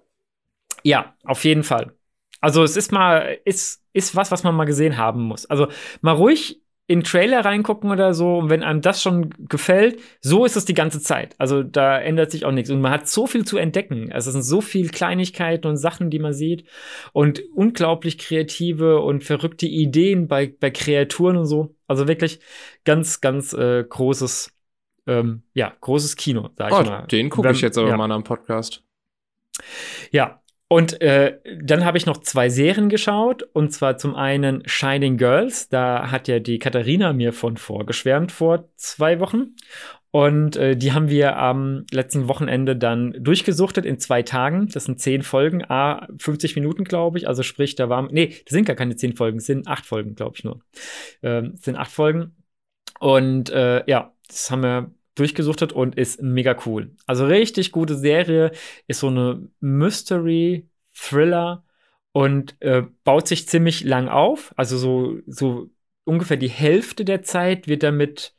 Ja, 0.86 1.16
auf 1.24 1.44
jeden 1.44 1.64
Fall. 1.64 1.94
Also 2.40 2.62
es 2.62 2.76
ist 2.76 2.92
mal, 2.92 3.38
ist, 3.44 3.82
ist 3.92 4.14
was, 4.14 4.30
was 4.30 4.44
man 4.44 4.54
mal 4.54 4.66
gesehen 4.66 4.96
haben 4.96 5.22
muss. 5.22 5.44
Also 5.44 5.66
mal 6.00 6.12
ruhig 6.12 6.62
in 6.86 7.02
Trailer 7.02 7.44
reingucken 7.44 7.90
oder 7.90 8.14
so, 8.14 8.38
und 8.38 8.50
wenn 8.50 8.62
einem 8.62 8.82
das 8.82 9.02
schon 9.02 9.30
gefällt, 9.48 9.98
so 10.20 10.44
ist 10.44 10.54
es 10.54 10.64
die 10.64 10.74
ganze 10.74 11.00
Zeit. 11.00 11.34
Also 11.38 11.64
da 11.64 11.98
ändert 11.98 12.30
sich 12.30 12.44
auch 12.44 12.52
nichts. 12.52 12.70
Und 12.70 12.80
man 12.80 12.92
hat 12.92 13.08
so 13.08 13.26
viel 13.26 13.44
zu 13.44 13.56
entdecken. 13.56 14.12
Also 14.12 14.28
es 14.28 14.34
sind 14.34 14.44
so 14.44 14.60
viele 14.60 14.90
Kleinigkeiten 14.90 15.66
und 15.66 15.76
Sachen, 15.76 16.08
die 16.08 16.20
man 16.20 16.32
sieht. 16.32 16.68
Und 17.12 17.42
unglaublich 17.56 18.16
kreative 18.16 19.00
und 19.00 19.24
verrückte 19.24 19.66
Ideen 19.66 20.28
bei, 20.28 20.54
bei 20.60 20.70
Kreaturen 20.70 21.36
und 21.36 21.46
so. 21.46 21.74
Also 21.88 22.06
wirklich 22.06 22.38
ganz, 22.84 23.20
ganz 23.20 23.52
äh, 23.54 23.82
großes, 23.82 24.52
ähm, 25.08 25.42
ja, 25.52 25.72
großes 25.80 26.14
Kino, 26.14 26.50
sag 26.54 26.70
ich 26.70 26.88
mal. 26.88 27.06
Den 27.08 27.28
gucke 27.28 27.50
ich 27.50 27.60
jetzt 27.60 27.76
aber 27.76 27.88
ja. 27.88 27.96
mal 27.96 28.12
am 28.12 28.22
Podcast. 28.22 28.84
Ja, 30.12 30.40
und 30.68 31.00
äh, 31.00 31.38
dann 31.62 31.84
habe 31.84 31.96
ich 31.96 32.06
noch 32.06 32.18
zwei 32.18 32.48
Serien 32.48 32.88
geschaut. 32.88 33.44
Und 33.52 33.72
zwar 33.72 33.98
zum 33.98 34.16
einen 34.16 34.62
Shining 34.66 35.16
Girls. 35.16 35.68
Da 35.68 36.10
hat 36.10 36.26
ja 36.26 36.40
die 36.40 36.58
Katharina 36.58 37.12
mir 37.12 37.32
von 37.32 37.56
vorgeschwärmt 37.56 38.32
vor 38.32 38.68
zwei 38.76 39.20
Wochen. 39.20 39.54
Und 40.10 40.56
äh, 40.56 40.76
die 40.76 40.92
haben 40.92 41.08
wir 41.08 41.36
am 41.36 41.84
letzten 41.92 42.26
Wochenende 42.26 42.74
dann 42.74 43.12
durchgesuchtet 43.22 43.84
in 43.84 44.00
zwei 44.00 44.22
Tagen. 44.22 44.66
Das 44.68 44.84
sind 44.84 44.98
zehn 44.98 45.22
Folgen, 45.22 45.62
a 45.68 46.08
50 46.18 46.56
Minuten, 46.56 46.84
glaube 46.84 47.18
ich. 47.18 47.28
Also 47.28 47.42
sprich, 47.42 47.74
da 47.76 47.88
waren, 47.88 48.08
nee, 48.10 48.28
das 48.28 48.52
sind 48.52 48.64
gar 48.64 48.76
keine 48.76 48.96
zehn 48.96 49.14
Folgen, 49.14 49.38
es 49.38 49.46
sind 49.46 49.68
acht 49.68 49.84
Folgen, 49.84 50.14
glaube 50.14 50.36
ich 50.36 50.42
nur. 50.42 50.60
Ähm, 51.22 51.54
sind 51.56 51.76
acht 51.76 51.92
Folgen. 51.92 52.34
Und 52.98 53.50
äh, 53.50 53.84
ja, 53.86 54.14
das 54.26 54.50
haben 54.50 54.62
wir 54.62 54.90
durchgesuchtet 55.16 55.72
und 55.72 55.96
ist 55.96 56.22
mega 56.22 56.56
cool. 56.66 56.92
Also 57.06 57.26
richtig 57.26 57.72
gute 57.72 57.96
Serie, 57.96 58.52
ist 58.86 59.00
so 59.00 59.08
eine 59.08 59.48
Mystery, 59.60 60.68
Thriller 60.94 61.64
und 62.12 62.56
äh, 62.60 62.84
baut 63.04 63.28
sich 63.28 63.48
ziemlich 63.48 63.84
lang 63.84 64.08
auf. 64.08 64.54
Also 64.56 64.78
so, 64.78 65.18
so 65.26 65.70
ungefähr 66.04 66.36
die 66.36 66.48
Hälfte 66.48 67.04
der 67.04 67.22
Zeit 67.22 67.68
wird 67.68 67.82
damit 67.82 68.34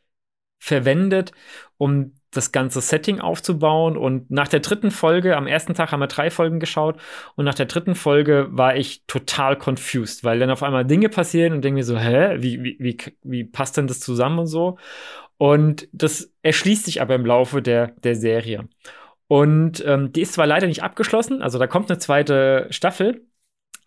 verwendet, 0.60 1.32
um 1.78 2.14
das 2.32 2.52
ganze 2.52 2.82
Setting 2.82 3.20
aufzubauen. 3.20 3.98
Und 3.98 4.30
nach 4.32 4.48
der 4.48 4.60
dritten 4.60 4.92
Folge, 4.92 5.38
am 5.38 5.48
ersten 5.48 5.74
Tag 5.74 5.92
haben 5.92 6.00
wir 6.00 6.08
drei 6.08 6.30
Folgen 6.30 6.60
geschaut, 6.60 7.00
und 7.36 7.46
nach 7.46 7.56
der 7.56 7.66
dritten 7.68 7.96
Folge 7.96 8.48
war 8.52 8.76
ich 8.76 9.04
total 9.08 9.58
confused, 9.58 10.24
weil 10.24 10.40
dann 10.40 10.50
auf 10.50 10.64
einmal 10.64 10.86
Dinge 10.86 11.10
passieren 11.10 11.54
und 11.54 11.64
denke 11.64 11.76
mir 11.76 11.84
so, 11.84 11.98
hä, 11.98 12.38
wie, 12.40 12.64
wie, 12.64 12.78
wie, 12.80 12.98
wie 13.24 13.44
passt 13.44 13.78
denn 13.78 13.88
das 13.88 14.00
zusammen 14.00 14.40
und 14.40 14.48
so? 14.48 14.78
Und 15.38 15.88
das 15.92 16.34
erschließt 16.42 16.86
sich 16.86 17.02
aber 17.02 17.16
im 17.16 17.26
Laufe 17.26 17.62
der, 17.62 17.88
der 18.04 18.16
Serie. 18.16 18.68
Und 19.28 19.84
ähm, 19.86 20.14
die 20.14 20.22
ist 20.22 20.34
zwar 20.34 20.48
leider 20.48 20.68
nicht 20.68 20.84
abgeschlossen, 20.84 21.42
also 21.42 21.60
da 21.60 21.68
kommt 21.68 21.90
eine 21.92 22.00
zweite 22.00 22.68
Staffel, 22.70 23.26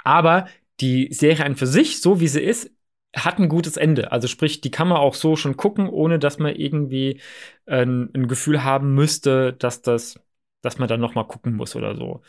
aber 0.05 0.47
die 0.81 1.13
Serie 1.13 1.45
an 1.45 1.57
für 1.57 1.67
sich, 1.67 2.01
so 2.01 2.21
wie 2.21 2.29
sie 2.29 2.43
ist, 2.43 2.71
hat 3.17 3.39
ein 3.39 3.49
gutes 3.49 3.77
Ende. 3.77 4.13
Also 4.13 4.29
sprich, 4.29 4.61
die 4.61 4.71
kann 4.71 4.89
man 4.89 4.99
auch 4.99 5.15
so 5.15 5.37
schon 5.37 5.57
gucken, 5.57 5.89
ohne 5.89 6.19
dass 6.19 6.39
man 6.39 6.55
irgendwie 6.55 7.21
äh, 7.67 7.83
ein 7.83 8.29
Gefühl 8.29 8.65
haben 8.65 8.95
müsste, 8.95 9.53
dass 9.53 9.83
das, 9.83 10.21
dass 10.63 10.79
man 10.79 10.89
dann 10.89 11.01
noch 11.01 11.15
mal 11.15 11.25
gucken 11.25 11.57
muss 11.57 11.75
oder 11.75 11.97
so. 11.97 12.23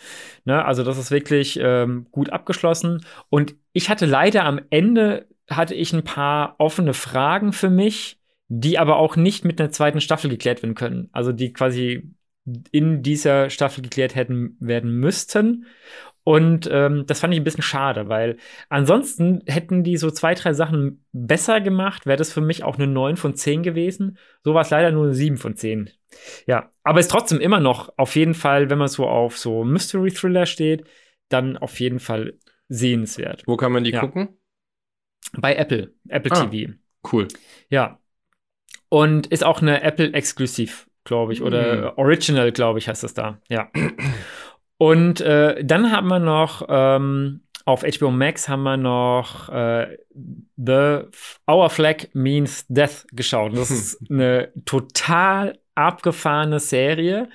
Ne? 0.45 0.63
Also 0.65 0.83
das 0.83 0.97
ist 0.97 1.11
wirklich 1.11 1.59
ähm, 1.61 2.07
gut 2.11 2.31
abgeschlossen. 2.31 3.05
Und 3.29 3.55
ich 3.73 3.89
hatte 3.89 4.05
leider 4.05 4.45
am 4.45 4.59
Ende 4.69 5.27
hatte 5.49 5.75
ich 5.75 5.93
ein 5.93 6.03
paar 6.03 6.55
offene 6.59 6.93
Fragen 6.93 7.53
für 7.53 7.69
mich, 7.69 8.20
die 8.53 8.77
aber 8.77 8.97
auch 8.97 9.15
nicht 9.15 9.45
mit 9.45 9.61
einer 9.61 9.71
zweiten 9.71 10.01
Staffel 10.01 10.29
geklärt 10.29 10.61
werden 10.61 10.75
können. 10.75 11.07
Also 11.13 11.31
die 11.31 11.53
quasi 11.53 12.11
in 12.71 13.01
dieser 13.01 13.49
Staffel 13.49 13.81
geklärt 13.81 14.13
hätten 14.13 14.57
werden 14.59 14.91
müssten. 14.91 15.67
Und 16.25 16.67
ähm, 16.69 17.05
das 17.07 17.21
fand 17.21 17.33
ich 17.33 17.39
ein 17.39 17.45
bisschen 17.45 17.63
schade, 17.63 18.09
weil 18.09 18.35
ansonsten 18.67 19.41
hätten 19.47 19.85
die 19.85 19.95
so 19.95 20.11
zwei, 20.11 20.33
drei 20.33 20.51
Sachen 20.51 21.05
besser 21.13 21.61
gemacht, 21.61 22.05
wäre 22.05 22.17
das 22.17 22.33
für 22.33 22.41
mich 22.41 22.65
auch 22.65 22.75
eine 22.75 22.87
9 22.87 23.15
von 23.15 23.35
10 23.35 23.63
gewesen. 23.63 24.17
So 24.43 24.53
war 24.53 24.63
es 24.63 24.69
leider 24.69 24.91
nur 24.91 25.05
eine 25.05 25.13
7 25.13 25.37
von 25.37 25.55
10. 25.55 25.89
Ja, 26.45 26.71
aber 26.83 26.99
ist 26.99 27.09
trotzdem 27.09 27.39
immer 27.39 27.61
noch 27.61 27.93
auf 27.97 28.17
jeden 28.17 28.33
Fall, 28.33 28.69
wenn 28.69 28.79
man 28.79 28.89
so 28.89 29.07
auf 29.07 29.37
so 29.37 29.63
Mystery 29.63 30.11
Thriller 30.11 30.45
steht, 30.45 30.85
dann 31.29 31.55
auf 31.55 31.79
jeden 31.79 32.01
Fall 32.01 32.33
sehenswert. 32.67 33.43
Wo 33.47 33.55
kann 33.55 33.71
man 33.71 33.85
die 33.85 33.91
ja. 33.91 34.01
gucken? 34.01 34.37
Bei 35.37 35.55
Apple, 35.55 35.93
Apple 36.09 36.31
ah, 36.33 36.45
TV. 36.45 36.73
Cool. 37.09 37.29
Ja, 37.69 38.00
und 38.91 39.27
ist 39.27 39.45
auch 39.45 39.61
eine 39.61 39.81
Apple-exklusiv, 39.83 40.87
glaube 41.05 41.31
ich, 41.31 41.41
oder 41.41 41.93
mhm. 41.93 41.97
Original, 41.97 42.51
glaube 42.51 42.77
ich, 42.79 42.89
heißt 42.89 43.05
es 43.05 43.13
da. 43.13 43.39
Ja. 43.47 43.69
Und 44.77 45.21
äh, 45.21 45.63
dann 45.63 45.93
haben 45.93 46.09
wir 46.09 46.19
noch 46.19 46.65
ähm, 46.67 47.41
auf 47.63 47.83
HBO 47.83 48.11
Max 48.11 48.49
haben 48.49 48.63
wir 48.63 48.75
noch 48.75 49.47
äh, 49.47 49.97
The 50.57 51.03
Our 51.49 51.69
Flag 51.69 52.07
Means 52.13 52.65
Death 52.67 53.05
geschaut. 53.13 53.55
Das 53.55 53.71
ist 53.71 54.01
eine 54.09 54.51
total 54.65 55.57
abgefahrene 55.75 56.59
Serie. 56.59 57.29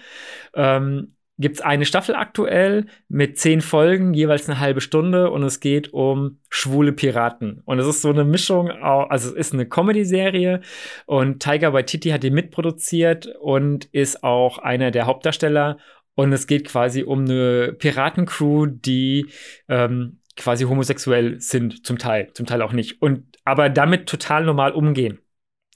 Ähm, 0.55 1.16
gibt 1.39 1.57
es 1.57 1.63
eine 1.63 1.85
Staffel 1.85 2.15
aktuell 2.15 2.87
mit 3.09 3.39
zehn 3.39 3.61
Folgen, 3.61 4.15
jeweils 4.15 4.49
eine 4.49 4.59
halbe 4.59 4.81
Stunde 4.81 5.31
und 5.31 5.43
es 5.43 5.61
geht 5.61 5.93
um 5.93 6.39
schwule 6.49 6.93
Piraten. 6.93 7.63
Und 7.65 7.79
es 7.79 7.87
ist 7.87 8.03
so 8.03 8.11
eine 8.11 8.25
Mischung, 8.25 8.71
also 8.71 9.31
es 9.31 9.35
ist 9.35 9.53
eine 9.53 9.67
Comedy-Serie 9.67 10.61
und 11.05 11.43
Tiger 11.43 11.73
Waititi 11.73 12.11
hat 12.11 12.23
die 12.23 12.31
mitproduziert 12.31 13.27
und 13.41 13.87
ist 13.87 14.25
auch 14.25 14.59
einer 14.59 14.91
der 14.91 15.07
Hauptdarsteller. 15.07 15.79
Und 16.15 16.33
es 16.33 16.47
geht 16.47 16.67
quasi 16.67 17.03
um 17.03 17.25
eine 17.25 17.75
Piratencrew, 17.75 18.67
die 18.67 19.27
ähm, 19.69 20.21
quasi 20.37 20.65
homosexuell 20.65 21.41
sind, 21.41 21.85
zum 21.87 21.99
Teil, 21.99 22.31
zum 22.33 22.47
Teil 22.47 22.63
auch 22.63 22.73
nicht. 22.73 23.03
Und 23.03 23.37
aber 23.45 23.69
damit 23.69 24.09
total 24.09 24.45
normal 24.45 24.73
umgehen. 24.73 25.19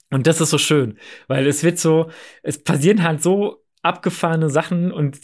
Und 0.09 0.27
das 0.27 0.41
ist 0.41 0.49
so 0.49 0.57
schön, 0.57 0.97
weil 1.27 1.47
es 1.47 1.63
wird 1.63 1.79
so, 1.79 2.09
es 2.43 2.61
passieren 2.61 3.03
halt 3.03 3.21
so 3.21 3.63
abgefahrene 3.81 4.49
Sachen 4.49 4.91
und 4.91 5.19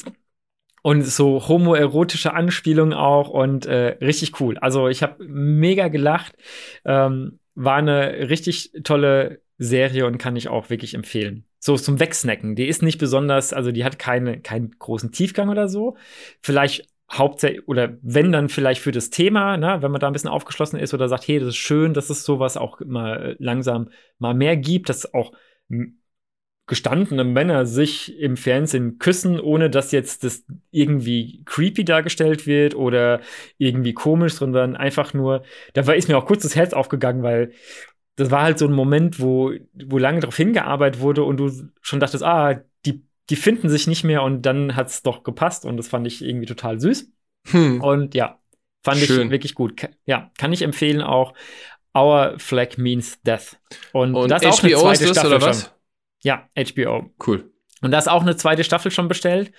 und 0.87 1.05
so 1.05 1.45
homoerotische 1.45 2.33
Anspielungen 2.33 2.93
auch 2.93 3.27
und 3.27 3.65
äh, 3.65 3.97
richtig 3.99 4.39
cool. 4.39 4.57
Also 4.59 4.87
ich 4.87 5.03
habe 5.03 5.21
mega 5.27 5.89
gelacht. 5.89 6.37
Ähm, 6.85 7.39
war 7.55 7.75
eine 7.75 8.29
richtig 8.29 8.71
tolle 8.85 9.41
Serie 9.57 10.05
und 10.05 10.17
kann 10.17 10.37
ich 10.37 10.47
auch 10.47 10.69
wirklich 10.69 10.93
empfehlen. 10.93 11.43
So 11.59 11.75
zum 11.75 11.99
Wegsnacken. 11.99 12.55
Die 12.55 12.67
ist 12.67 12.83
nicht 12.83 12.99
besonders, 12.99 13.51
also 13.51 13.73
die 13.73 13.83
hat 13.83 13.99
keine, 13.99 14.39
keinen 14.39 14.79
großen 14.79 15.11
Tiefgang 15.11 15.49
oder 15.49 15.67
so. 15.67 15.97
Vielleicht 16.41 16.87
hauptsächlich, 17.11 17.67
oder 17.67 17.97
wenn 18.01 18.31
dann 18.31 18.47
vielleicht 18.47 18.81
für 18.81 18.93
das 18.93 19.09
Thema, 19.09 19.57
ne, 19.57 19.81
wenn 19.81 19.91
man 19.91 19.99
da 19.99 20.07
ein 20.07 20.13
bisschen 20.13 20.29
aufgeschlossen 20.29 20.79
ist 20.79 20.93
oder 20.93 21.09
sagt, 21.09 21.27
hey, 21.27 21.39
das 21.39 21.49
ist 21.49 21.57
schön, 21.57 21.93
dass 21.93 22.09
es 22.09 22.23
sowas 22.23 22.55
auch 22.55 22.79
mal 22.85 23.35
langsam 23.39 23.89
mal 24.19 24.33
mehr 24.33 24.55
gibt, 24.55 24.87
dass 24.87 25.13
auch 25.13 25.33
gestandene 26.67 27.23
Männer 27.23 27.65
sich 27.65 28.19
im 28.19 28.35
Fernsehen 28.35 28.99
küssen, 28.99 29.39
ohne 29.39 29.69
dass 29.69 29.93
jetzt 29.93 30.25
das 30.25 30.45
irgendwie 30.69 31.41
creepy 31.45 31.85
dargestellt 31.85 32.45
wird 32.45 32.75
oder 32.75 33.21
irgendwie 33.57 33.93
komisch, 33.93 34.33
sondern 34.33 34.75
einfach 34.75 35.13
nur, 35.13 35.43
da 35.73 35.87
war, 35.87 35.95
ist 35.95 36.09
mir 36.09 36.17
auch 36.17 36.25
kurz 36.25 36.43
das 36.43 36.57
Herz 36.57 36.73
aufgegangen, 36.73 37.23
weil 37.23 37.53
das 38.17 38.31
war 38.31 38.43
halt 38.43 38.59
so 38.59 38.67
ein 38.67 38.73
Moment, 38.73 39.21
wo, 39.21 39.53
wo 39.73 39.97
lange 39.97 40.19
darauf 40.19 40.35
hingearbeitet 40.35 40.99
wurde 40.99 41.23
und 41.23 41.37
du 41.37 41.49
schon 41.81 42.01
dachtest, 42.01 42.23
ah, 42.23 42.61
die, 42.85 43.01
die 43.29 43.35
finden 43.37 43.69
sich 43.69 43.87
nicht 43.87 44.03
mehr 44.03 44.23
und 44.23 44.41
dann 44.41 44.75
hat 44.75 44.87
es 44.87 45.03
doch 45.03 45.23
gepasst 45.23 45.63
und 45.63 45.77
das 45.77 45.87
fand 45.87 46.05
ich 46.05 46.21
irgendwie 46.21 46.47
total 46.47 46.81
süß. 46.81 47.09
Hm. 47.51 47.81
Und 47.81 48.13
ja, 48.13 48.39
fand 48.83 48.97
Schön. 48.97 49.27
ich 49.27 49.31
wirklich 49.31 49.55
gut. 49.55 49.87
Ja, 50.05 50.31
kann 50.37 50.51
ich 50.51 50.63
empfehlen 50.63 51.01
auch. 51.01 51.33
Our 51.95 52.37
Flag 52.37 52.77
Means 52.77 53.21
Death. 53.21 53.57
Und, 53.93 54.15
und 54.15 54.29
das 54.29 54.43
ist 54.43 54.49
auch 54.49 54.63
eine 54.63 54.75
zweite 54.75 55.07
Staffel 55.07 55.41
schon. 55.41 55.76
Ja, 56.23 56.49
HBO. 56.55 57.11
Cool. 57.25 57.51
Und 57.81 57.91
da 57.91 57.99
ist 57.99 58.09
auch 58.09 58.21
eine 58.21 58.35
zweite 58.35 58.63
Staffel 58.63 58.91
schon 58.91 59.07
bestellt. 59.07 59.51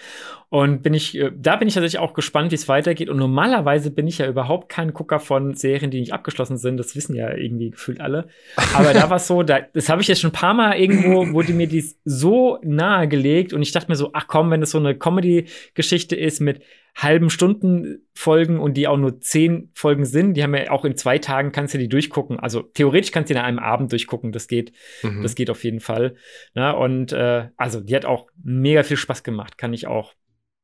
Und 0.51 0.83
bin 0.83 0.95
ich, 0.95 1.15
äh, 1.19 1.31
da 1.37 1.57
bin 1.57 1.69
ich 1.69 1.75
tatsächlich 1.75 2.01
auch 2.01 2.15
gespannt, 2.15 2.53
wie 2.53 2.55
es 2.55 2.69
weitergeht. 2.69 3.11
Und 3.11 3.19
normalerweise 3.19 3.91
bin 3.91 4.07
ich 4.07 4.19
ja 4.19 4.27
überhaupt 4.27 4.71
kein 4.71 4.95
Gucker 4.95 5.21
von 5.21 5.55
Serien, 5.55 5.91
die 5.91 6.01
nicht 6.01 6.15
abgeschlossen 6.15 6.57
sind. 6.57 6.79
Das 6.79 6.97
wissen 6.97 7.15
ja 7.15 7.35
irgendwie 7.35 7.71
gefühlt 7.71 8.01
alle. 8.01 8.29
Aber 8.75 8.95
da 8.95 9.11
war 9.11 9.19
es 9.19 9.27
so, 9.27 9.43
da, 9.43 9.61
das 9.61 9.91
habe 9.91 10.01
ich 10.01 10.09
jetzt 10.09 10.21
schon 10.21 10.31
ein 10.31 10.33
paar 10.33 10.55
Mal 10.55 10.79
irgendwo, 10.79 11.33
wurde 11.33 11.53
mir 11.53 11.67
dies 11.67 12.01
so 12.05 12.59
nahe 12.63 13.09
gelegt. 13.09 13.53
Und 13.53 13.61
ich 13.61 13.73
dachte 13.73 13.91
mir 13.91 13.97
so, 13.97 14.11
ach 14.15 14.27
komm, 14.27 14.51
wenn 14.51 14.63
das 14.63 14.71
so 14.71 14.79
eine 14.79 14.97
Comedy-Geschichte 14.97 16.17
ist 16.17 16.41
mit 16.41 16.63
halben 16.97 17.29
Stunden 17.29 18.09
Folgen 18.15 18.59
und 18.59 18.75
die 18.75 18.89
auch 18.89 18.97
nur 18.97 19.21
zehn 19.21 19.71
Folgen 19.75 20.07
sind, 20.07 20.35
die 20.35 20.43
haben 20.43 20.55
ja 20.55 20.71
auch 20.71 20.85
in 20.85 20.97
zwei 20.97 21.19
Tagen 21.19 21.53
kannst 21.53 21.75
du 21.75 21.79
die 21.79 21.89
durchgucken. 21.89 22.41
Also 22.41 22.63
theoretisch 22.63 23.13
kannst 23.13 23.29
du 23.29 23.35
die 23.35 23.39
in 23.39 23.45
einem 23.45 23.59
Abend 23.59 23.93
durchgucken. 23.93 24.33
Das 24.33 24.49
geht, 24.49 24.73
mhm. 25.03 25.23
das 25.23 25.35
geht 25.35 25.51
auf 25.51 25.63
jeden 25.63 25.81
Fall. 25.81 26.17
Na, 26.55 26.71
und 26.71 27.13
äh, 27.13 27.49
also 27.59 27.81
die 27.81 27.95
hat 27.95 28.07
auch 28.07 28.29
mega 28.43 28.83
viel 28.83 28.97
Spaß 28.97 29.23
gemacht. 29.23 29.59
Kann 29.59 29.75
ich 29.75 29.87
auch 29.87 30.15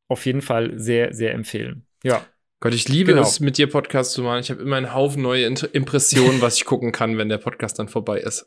auf 0.09 0.27
jeden 0.27 0.43
Fall 0.43 0.79
sehr, 0.79 1.12
sehr 1.12 1.33
empfehlen. 1.33 1.87
Ja. 2.03 2.25
Gott, 2.61 2.73
ich 2.73 2.88
liebe 2.88 3.12
genau. 3.12 3.27
es, 3.27 3.40
mit 3.40 3.59
dir 3.59 3.69
Podcast 3.69 4.12
zu 4.12 4.23
machen. 4.23 4.40
Ich 4.40 4.51
habe 4.51 4.62
immer 4.62 4.77
einen 4.77 4.95
Haufen 4.95 5.23
neue 5.23 5.45
Impressionen, 5.45 6.40
was 6.40 6.57
ich 6.57 6.64
gucken 6.64 6.93
kann, 6.93 7.19
wenn 7.19 7.29
der 7.29 7.38
Podcast 7.38 7.79
dann 7.79 7.88
vorbei 7.88 8.21
ist. 8.21 8.47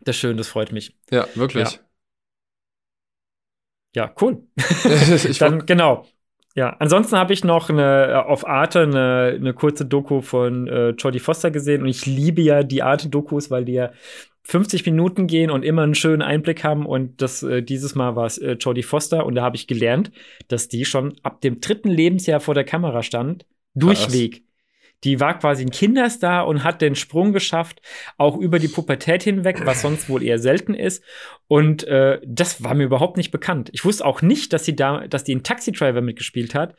Das 0.00 0.16
ist 0.16 0.20
schön, 0.20 0.36
das 0.36 0.48
freut 0.48 0.72
mich. 0.72 0.96
Ja, 1.10 1.28
wirklich. 1.34 1.78
Ja, 3.94 4.04
ja 4.04 4.14
cool. 4.20 4.42
dann, 5.38 5.66
genau. 5.66 6.06
Ja, 6.58 6.74
ansonsten 6.80 7.16
habe 7.16 7.32
ich 7.32 7.44
noch 7.44 7.70
eine, 7.70 8.08
äh, 8.08 8.14
auf 8.14 8.44
Arte 8.44 8.80
eine, 8.80 9.34
eine 9.36 9.54
kurze 9.54 9.86
Doku 9.86 10.22
von 10.22 10.66
äh, 10.66 10.88
Jodie 10.90 11.20
Foster 11.20 11.52
gesehen 11.52 11.82
und 11.82 11.88
ich 11.88 12.04
liebe 12.06 12.40
ja 12.42 12.64
die 12.64 12.82
Arte-Dokus, 12.82 13.48
weil 13.52 13.64
die 13.64 13.74
ja 13.74 13.92
50 14.48 14.86
Minuten 14.86 15.26
gehen 15.26 15.50
und 15.50 15.62
immer 15.62 15.82
einen 15.82 15.94
schönen 15.94 16.22
Einblick 16.22 16.64
haben. 16.64 16.86
Und 16.86 17.20
das 17.20 17.42
äh, 17.42 17.62
dieses 17.62 17.94
Mal 17.94 18.16
war 18.16 18.24
es 18.24 18.38
äh, 18.38 18.52
Jodie 18.52 18.82
Foster 18.82 19.26
und 19.26 19.34
da 19.34 19.42
habe 19.42 19.56
ich 19.56 19.66
gelernt, 19.66 20.10
dass 20.48 20.68
die 20.68 20.86
schon 20.86 21.16
ab 21.22 21.42
dem 21.42 21.60
dritten 21.60 21.90
Lebensjahr 21.90 22.40
vor 22.40 22.54
der 22.54 22.64
Kamera 22.64 23.02
stand. 23.02 23.44
Durchweg. 23.74 24.44
Die 25.04 25.20
war 25.20 25.38
quasi 25.38 25.64
ein 25.64 25.70
Kinderstar 25.70 26.46
und 26.46 26.64
hat 26.64 26.80
den 26.80 26.94
Sprung 26.94 27.34
geschafft, 27.34 27.82
auch 28.16 28.38
über 28.38 28.58
die 28.58 28.68
Pubertät 28.68 29.22
hinweg, 29.22 29.64
was 29.64 29.82
sonst 29.82 30.08
wohl 30.08 30.22
eher 30.22 30.38
selten 30.38 30.72
ist. 30.72 31.04
Und 31.46 31.84
äh, 31.84 32.18
das 32.26 32.64
war 32.64 32.74
mir 32.74 32.84
überhaupt 32.84 33.18
nicht 33.18 33.30
bekannt. 33.30 33.68
Ich 33.74 33.84
wusste 33.84 34.06
auch 34.06 34.22
nicht, 34.22 34.54
dass 34.54 34.64
sie 34.64 34.74
da, 34.74 35.06
dass 35.06 35.24
die 35.24 35.32
in 35.32 35.44
Taxi 35.44 35.72
Driver 35.72 36.00
mitgespielt 36.00 36.54
hat. 36.54 36.74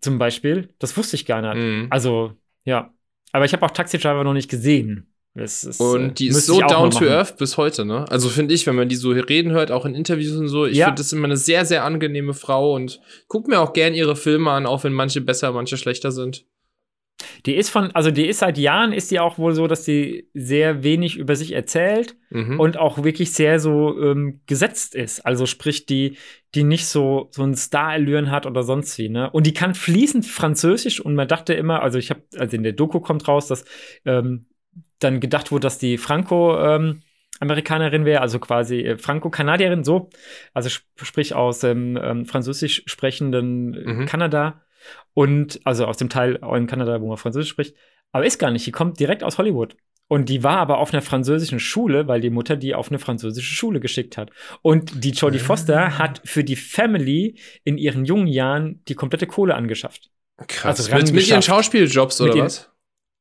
Zum 0.00 0.18
Beispiel. 0.18 0.72
Das 0.78 0.96
wusste 0.96 1.16
ich 1.16 1.26
gar 1.26 1.42
nicht. 1.42 1.62
Mhm. 1.62 1.88
Also, 1.90 2.32
ja. 2.64 2.94
Aber 3.32 3.44
ich 3.44 3.52
habe 3.52 3.66
auch 3.66 3.72
Taxi 3.72 3.98
Driver 3.98 4.22
noch 4.22 4.34
nicht 4.34 4.48
gesehen. 4.48 5.09
Ist, 5.34 5.80
und 5.80 6.10
äh, 6.10 6.12
die 6.12 6.26
ist 6.26 6.46
so 6.46 6.60
down 6.60 6.90
to 6.90 7.04
earth 7.04 7.36
bis 7.36 7.56
heute, 7.56 7.84
ne? 7.84 8.04
Also 8.10 8.28
finde 8.28 8.52
ich, 8.52 8.66
wenn 8.66 8.74
man 8.74 8.88
die 8.88 8.96
so 8.96 9.10
reden 9.10 9.52
hört, 9.52 9.70
auch 9.70 9.86
in 9.86 9.94
Interviews 9.94 10.36
und 10.36 10.48
so, 10.48 10.66
ich 10.66 10.76
ja. 10.76 10.86
finde 10.86 11.00
das 11.00 11.12
immer 11.12 11.26
eine 11.26 11.36
sehr, 11.36 11.64
sehr 11.64 11.84
angenehme 11.84 12.34
Frau 12.34 12.74
und 12.74 13.00
guck 13.28 13.46
mir 13.46 13.60
auch 13.60 13.72
gern 13.72 13.94
ihre 13.94 14.16
Filme 14.16 14.50
an, 14.50 14.66
auch 14.66 14.82
wenn 14.82 14.92
manche 14.92 15.20
besser, 15.20 15.52
manche 15.52 15.76
schlechter 15.76 16.10
sind. 16.10 16.44
Die 17.46 17.54
ist 17.54 17.70
von, 17.70 17.90
also 17.92 18.10
die 18.10 18.26
ist 18.26 18.40
seit 18.40 18.58
Jahren, 18.58 18.92
ist 18.92 19.10
die 19.10 19.20
auch 19.20 19.38
wohl 19.38 19.54
so, 19.54 19.66
dass 19.66 19.84
sie 19.84 20.28
sehr 20.34 20.82
wenig 20.82 21.16
über 21.16 21.36
sich 21.36 21.52
erzählt 21.52 22.16
mhm. 22.30 22.58
und 22.58 22.76
auch 22.76 23.04
wirklich 23.04 23.32
sehr 23.32 23.60
so 23.60 23.98
ähm, 24.00 24.40
gesetzt 24.46 24.94
ist. 24.94 25.24
Also 25.24 25.46
sprich, 25.46 25.86
die, 25.86 26.16
die 26.54 26.64
nicht 26.64 26.86
so, 26.86 27.28
so 27.30 27.42
ein 27.42 27.54
Star-Allüren 27.54 28.30
hat 28.30 28.46
oder 28.46 28.62
sonst 28.62 28.98
wie, 28.98 29.08
ne? 29.08 29.30
Und 29.30 29.46
die 29.46 29.54
kann 29.54 29.74
fließend 29.74 30.26
Französisch 30.26 31.00
und 31.00 31.14
man 31.14 31.28
dachte 31.28 31.54
immer, 31.54 31.82
also 31.82 31.98
ich 31.98 32.10
habe, 32.10 32.22
also 32.36 32.56
in 32.56 32.62
der 32.62 32.72
Doku 32.72 33.00
kommt 33.00 33.28
raus, 33.28 33.46
dass 33.46 33.64
ähm, 34.04 34.46
dann 34.98 35.20
gedacht 35.20 35.52
wurde, 35.52 35.62
dass 35.62 35.78
die 35.78 35.98
Franco, 35.98 36.58
ähm, 36.58 37.02
Amerikanerin 37.40 38.04
wäre, 38.04 38.20
also 38.20 38.38
quasi 38.38 38.80
äh, 38.80 38.98
Franco-Kanadierin, 38.98 39.82
so, 39.82 40.10
also 40.52 40.68
sp 40.68 40.84
sprich 41.02 41.34
aus 41.34 41.60
dem 41.60 41.96
ähm, 41.96 42.26
französisch 42.26 42.82
sprechenden 42.86 43.70
mhm. 43.70 44.06
Kanada 44.06 44.62
und 45.14 45.60
also 45.64 45.86
aus 45.86 45.96
dem 45.96 46.08
Teil 46.08 46.40
in 46.54 46.66
Kanada, 46.66 47.00
wo 47.00 47.08
man 47.08 47.16
Französisch 47.16 47.50
spricht, 47.50 47.74
aber 48.12 48.26
ist 48.26 48.38
gar 48.38 48.50
nicht. 48.50 48.66
Die 48.66 48.72
kommt 48.72 49.00
direkt 49.00 49.22
aus 49.22 49.38
Hollywood. 49.38 49.76
Und 50.08 50.28
die 50.28 50.42
war 50.42 50.56
aber 50.56 50.78
auf 50.78 50.92
einer 50.92 51.02
französischen 51.02 51.60
Schule, 51.60 52.08
weil 52.08 52.20
die 52.20 52.30
Mutter 52.30 52.56
die 52.56 52.74
auf 52.74 52.88
eine 52.88 52.98
französische 52.98 53.54
Schule 53.54 53.78
geschickt 53.78 54.16
hat. 54.16 54.30
Und 54.60 55.04
die 55.04 55.12
Jodie 55.12 55.38
Foster 55.38 55.86
ah. 55.86 55.98
hat 55.98 56.20
für 56.24 56.42
die 56.42 56.56
Family 56.56 57.38
in 57.62 57.78
ihren 57.78 58.04
jungen 58.04 58.26
Jahren 58.26 58.82
die 58.88 58.96
komplette 58.96 59.28
Kohle 59.28 59.54
angeschafft. 59.54 60.10
Krass. 60.48 60.80
Also 60.80 60.96
mit, 60.96 61.12
mit 61.12 61.28
ihren 61.28 61.42
Schauspieljobs 61.42 62.20
oder 62.20 62.36
was? 62.38 62.72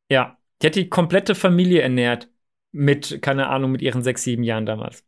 Ja. 0.10 0.39
Die 0.62 0.68
hat 0.68 0.76
die 0.76 0.90
komplette 0.90 1.36
Familie 1.36 1.82
ernährt. 1.82 2.30
Mit, 2.72 3.22
keine 3.22 3.48
Ahnung, 3.48 3.72
mit 3.72 3.82
ihren 3.82 4.04
sechs, 4.04 4.24
sieben 4.24 4.44
Jahren 4.44 4.66
damals. 4.66 5.04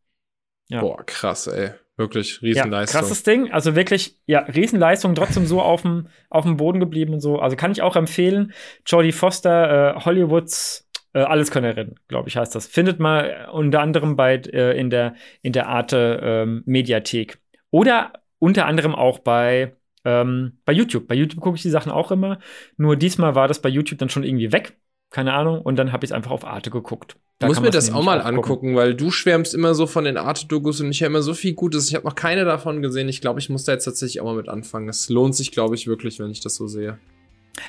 Ja. 0.67 0.81
Boah, 0.81 1.05
krass, 1.05 1.47
ey. 1.47 1.71
Wirklich 1.97 2.41
Riesenleistung. 2.41 2.99
Ja, 2.99 3.01
krasses 3.01 3.23
Ding. 3.23 3.51
Also 3.51 3.75
wirklich, 3.75 4.17
ja, 4.25 4.39
Riesenleistung, 4.39 5.13
trotzdem 5.13 5.45
so 5.45 5.61
auf 5.61 5.83
dem, 5.83 6.07
auf 6.29 6.45
dem 6.45 6.57
Boden 6.57 6.79
geblieben 6.79 7.13
und 7.13 7.19
so. 7.19 7.37
Also 7.37 7.55
kann 7.55 7.71
ich 7.71 7.83
auch 7.83 7.95
empfehlen. 7.95 8.53
Jodie 8.87 9.11
Foster, 9.11 9.95
äh, 9.95 9.99
Hollywoods 10.03 10.89
äh, 11.13 11.19
Alleskönnerin, 11.19 11.95
glaube 12.07 12.29
ich, 12.29 12.37
heißt 12.37 12.55
das. 12.55 12.65
Findet 12.65 12.99
mal 12.99 13.49
unter 13.51 13.81
anderem 13.81 14.15
bei, 14.15 14.35
äh, 14.37 14.79
in 14.79 14.89
der, 14.89 15.15
in 15.41 15.53
der 15.53 15.67
Arte 15.67 16.19
ähm, 16.23 16.63
Mediathek. 16.65 17.39
Oder 17.69 18.13
unter 18.39 18.65
anderem 18.65 18.95
auch 18.95 19.19
bei, 19.19 19.75
ähm, 20.03 20.59
bei 20.65 20.73
YouTube. 20.73 21.07
Bei 21.07 21.15
YouTube 21.15 21.41
gucke 21.41 21.57
ich 21.57 21.61
die 21.61 21.69
Sachen 21.69 21.91
auch 21.91 22.11
immer. 22.11 22.39
Nur 22.77 22.95
diesmal 22.95 23.35
war 23.35 23.47
das 23.47 23.61
bei 23.61 23.69
YouTube 23.69 23.99
dann 23.99 24.09
schon 24.09 24.23
irgendwie 24.23 24.51
weg 24.51 24.77
keine 25.11 25.33
Ahnung. 25.33 25.61
Und 25.61 25.77
dann 25.77 25.91
habe 25.91 26.03
ich 26.03 26.09
es 26.09 26.15
einfach 26.15 26.31
auf 26.31 26.45
Arte 26.45 26.71
geguckt. 26.71 27.17
Da 27.37 27.47
muss 27.47 27.59
mir 27.59 27.71
das 27.71 27.91
auch 27.91 28.03
mal 28.03 28.21
angucken, 28.21 28.75
weil 28.75 28.93
du 28.93 29.09
schwärmst 29.09 29.55
immer 29.55 29.73
so 29.73 29.87
von 29.87 30.03
den 30.03 30.17
Arte-Dokus 30.17 30.79
und 30.81 30.91
ich 30.91 31.01
höre 31.01 31.07
immer 31.07 31.23
so 31.23 31.33
viel 31.33 31.53
Gutes. 31.53 31.89
Ich 31.89 31.95
habe 31.95 32.05
noch 32.05 32.13
keine 32.15 32.45
davon 32.45 32.81
gesehen. 32.81 33.09
Ich 33.09 33.19
glaube, 33.19 33.39
ich 33.39 33.49
muss 33.49 33.63
da 33.63 33.71
jetzt 33.71 33.85
tatsächlich 33.85 34.21
auch 34.21 34.25
mal 34.25 34.35
mit 34.35 34.47
anfangen. 34.47 34.87
Es 34.89 35.09
lohnt 35.09 35.35
sich, 35.35 35.51
glaube 35.51 35.75
ich, 35.75 35.87
wirklich, 35.87 36.19
wenn 36.19 36.29
ich 36.29 36.41
das 36.41 36.55
so 36.55 36.67
sehe. 36.67 36.99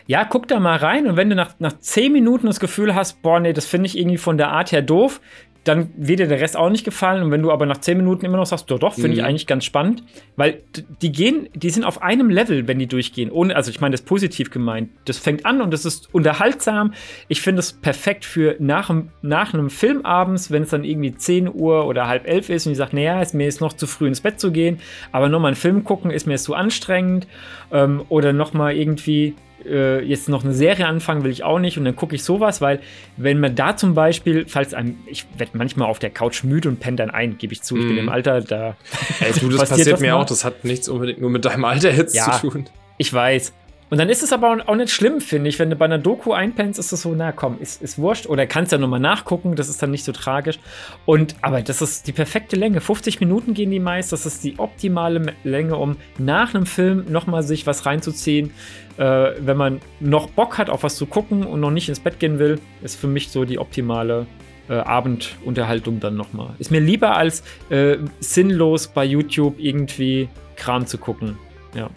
Ja, 0.06 0.24
guck 0.24 0.46
da 0.46 0.60
mal 0.60 0.76
rein 0.76 1.06
und 1.06 1.16
wenn 1.16 1.30
du 1.30 1.36
nach, 1.36 1.54
nach 1.58 1.78
zehn 1.78 2.12
Minuten 2.12 2.46
das 2.46 2.60
Gefühl 2.60 2.94
hast, 2.94 3.22
boah, 3.22 3.40
nee, 3.40 3.52
das 3.52 3.66
finde 3.66 3.86
ich 3.86 3.98
irgendwie 3.98 4.18
von 4.18 4.36
der 4.36 4.50
Art 4.50 4.72
her 4.72 4.82
doof, 4.82 5.20
dann 5.64 5.90
wird 5.96 6.20
dir 6.20 6.26
der 6.26 6.40
Rest 6.40 6.56
auch 6.56 6.70
nicht 6.70 6.84
gefallen. 6.84 7.22
Und 7.22 7.30
wenn 7.30 7.42
du 7.42 7.52
aber 7.52 7.66
nach 7.66 7.78
10 7.78 7.96
Minuten 7.96 8.24
immer 8.24 8.36
noch 8.36 8.46
sagst, 8.46 8.70
doch, 8.70 8.78
doch, 8.78 8.94
finde 8.94 9.08
mhm. 9.08 9.14
ich 9.14 9.24
eigentlich 9.24 9.46
ganz 9.46 9.64
spannend, 9.64 10.02
weil 10.36 10.62
die 11.00 11.12
gehen, 11.12 11.48
die 11.54 11.70
sind 11.70 11.84
auf 11.84 12.02
einem 12.02 12.30
Level, 12.30 12.66
wenn 12.68 12.78
die 12.78 12.86
durchgehen. 12.86 13.30
Ohne, 13.30 13.54
also 13.56 13.70
ich 13.70 13.80
meine 13.80 13.92
das 13.92 14.02
positiv 14.02 14.50
gemeint. 14.50 14.90
Das 15.04 15.18
fängt 15.18 15.46
an 15.46 15.60
und 15.60 15.72
das 15.72 15.84
ist 15.84 16.12
unterhaltsam. 16.12 16.94
Ich 17.28 17.40
finde 17.40 17.60
es 17.60 17.72
perfekt 17.72 18.24
für 18.24 18.56
nach, 18.58 18.92
nach 19.22 19.54
einem 19.54 19.70
Film 19.70 20.04
abends, 20.04 20.50
wenn 20.50 20.62
es 20.64 20.70
dann 20.70 20.84
irgendwie 20.84 21.14
10 21.14 21.52
Uhr 21.52 21.86
oder 21.86 22.08
halb 22.08 22.26
elf 22.26 22.48
ist 22.50 22.66
und 22.66 22.72
ich 22.72 22.78
sage, 22.78 22.96
naja, 22.96 23.20
ist 23.20 23.34
mir 23.34 23.44
jetzt 23.44 23.60
noch 23.60 23.72
zu 23.72 23.86
früh 23.86 24.08
ins 24.08 24.20
Bett 24.20 24.40
zu 24.40 24.52
gehen, 24.52 24.80
aber 25.12 25.28
nochmal 25.28 25.50
einen 25.50 25.56
Film 25.56 25.84
gucken 25.84 26.10
ist 26.10 26.26
mir 26.26 26.34
jetzt 26.34 26.44
zu 26.44 26.54
anstrengend. 26.54 27.26
Ähm, 27.70 28.02
oder 28.08 28.32
nochmal 28.32 28.76
irgendwie 28.76 29.34
äh, 29.66 30.00
jetzt 30.02 30.28
noch 30.28 30.44
eine 30.44 30.54
Serie 30.54 30.86
anfangen 30.86 31.24
will 31.24 31.30
ich 31.30 31.44
auch 31.44 31.58
nicht 31.58 31.78
und 31.78 31.84
dann 31.84 31.96
gucke 31.96 32.14
ich 32.14 32.24
sowas, 32.24 32.60
weil 32.60 32.80
wenn 33.16 33.40
man 33.40 33.54
da 33.54 33.76
zum 33.76 33.94
Beispiel, 33.94 34.44
falls 34.46 34.74
einem, 34.74 34.98
ich 35.06 35.26
werde 35.36 35.56
manchmal 35.56 35.88
auf 35.88 35.98
der 35.98 36.10
Couch 36.10 36.44
müde 36.44 36.68
und 36.68 36.80
penne 36.80 36.96
dann 36.96 37.10
ein, 37.10 37.38
gebe 37.38 37.52
ich 37.52 37.62
zu, 37.62 37.76
ich 37.76 37.84
mm. 37.84 37.88
bin 37.88 37.98
im 37.98 38.04
mhm. 38.04 38.10
Alter, 38.10 38.40
da. 38.40 38.76
Ey, 39.20 39.32
du, 39.38 39.48
das 39.48 39.60
passiert, 39.68 39.78
passiert 39.78 40.00
mir 40.00 40.16
auch, 40.16 40.26
das 40.26 40.44
hat 40.44 40.64
nichts 40.64 40.88
unbedingt 40.88 41.20
nur 41.20 41.30
mit 41.30 41.44
deinem 41.44 41.64
Alter 41.64 41.92
jetzt 41.92 42.14
ja, 42.14 42.32
zu 42.40 42.48
tun. 42.48 42.68
Ich 42.98 43.12
weiß. 43.12 43.52
Und 43.92 43.98
dann 43.98 44.08
ist 44.08 44.22
es 44.22 44.32
aber 44.32 44.56
auch 44.66 44.74
nicht 44.74 44.90
schlimm, 44.90 45.20
finde 45.20 45.50
ich. 45.50 45.58
Wenn 45.58 45.68
du 45.68 45.76
bei 45.76 45.84
einer 45.84 45.98
Doku 45.98 46.32
einpennst, 46.32 46.78
ist 46.78 46.92
es 46.92 47.02
so, 47.02 47.14
na 47.14 47.30
komm, 47.30 47.58
ist, 47.60 47.82
ist 47.82 47.98
wurscht. 47.98 48.26
Oder 48.26 48.46
kannst 48.46 48.72
ja 48.72 48.78
nochmal 48.78 49.00
nachgucken, 49.00 49.54
das 49.54 49.68
ist 49.68 49.82
dann 49.82 49.90
nicht 49.90 50.06
so 50.06 50.12
tragisch. 50.12 50.58
Und, 51.04 51.36
aber 51.42 51.60
das 51.60 51.82
ist 51.82 52.06
die 52.06 52.12
perfekte 52.12 52.56
Länge. 52.56 52.80
50 52.80 53.20
Minuten 53.20 53.52
gehen 53.52 53.70
die 53.70 53.80
meist. 53.80 54.10
Das 54.10 54.24
ist 54.24 54.44
die 54.44 54.58
optimale 54.58 55.34
Länge, 55.44 55.76
um 55.76 55.98
nach 56.16 56.54
einem 56.54 56.64
Film 56.64 57.04
nochmal 57.12 57.42
sich 57.42 57.66
was 57.66 57.84
reinzuziehen. 57.84 58.52
Äh, 58.96 59.32
wenn 59.40 59.58
man 59.58 59.82
noch 60.00 60.30
Bock 60.30 60.56
hat, 60.56 60.70
auf 60.70 60.84
was 60.84 60.96
zu 60.96 61.04
gucken 61.04 61.44
und 61.44 61.60
noch 61.60 61.70
nicht 61.70 61.90
ins 61.90 62.00
Bett 62.00 62.18
gehen 62.18 62.38
will, 62.38 62.60
ist 62.80 62.98
für 62.98 63.08
mich 63.08 63.28
so 63.28 63.44
die 63.44 63.58
optimale 63.58 64.26
äh, 64.70 64.72
Abendunterhaltung 64.72 66.00
dann 66.00 66.16
nochmal. 66.16 66.54
Ist 66.58 66.70
mir 66.70 66.80
lieber 66.80 67.14
als 67.14 67.42
äh, 67.68 67.98
sinnlos 68.20 68.88
bei 68.88 69.04
YouTube 69.04 69.56
irgendwie 69.58 70.30
Kram 70.56 70.86
zu 70.86 70.96
gucken. 70.96 71.36
Ja. 71.74 71.90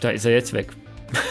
Da 0.00 0.10
ist 0.10 0.24
er 0.24 0.32
jetzt 0.32 0.52
weg. 0.52 0.68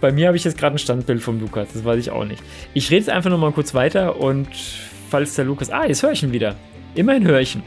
Bei 0.00 0.12
mir 0.12 0.28
habe 0.28 0.36
ich 0.36 0.44
jetzt 0.44 0.56
gerade 0.56 0.76
ein 0.76 0.78
Standbild 0.78 1.22
vom 1.22 1.40
Lukas, 1.40 1.68
das 1.74 1.84
weiß 1.84 1.98
ich 1.98 2.10
auch 2.10 2.24
nicht. 2.24 2.42
Ich 2.72 2.90
rede 2.90 3.00
jetzt 3.00 3.10
einfach 3.10 3.30
noch 3.30 3.38
mal 3.38 3.52
kurz 3.52 3.74
weiter 3.74 4.16
und 4.18 4.48
falls 5.10 5.34
der 5.34 5.44
Lukas. 5.44 5.70
Ah, 5.70 5.86
jetzt 5.86 6.02
höre 6.02 6.12
ich 6.12 6.22
ihn 6.22 6.32
wieder. 6.32 6.56
Immerhin 6.94 7.26
höre 7.26 7.40
ich 7.40 7.56
ihn. 7.56 7.62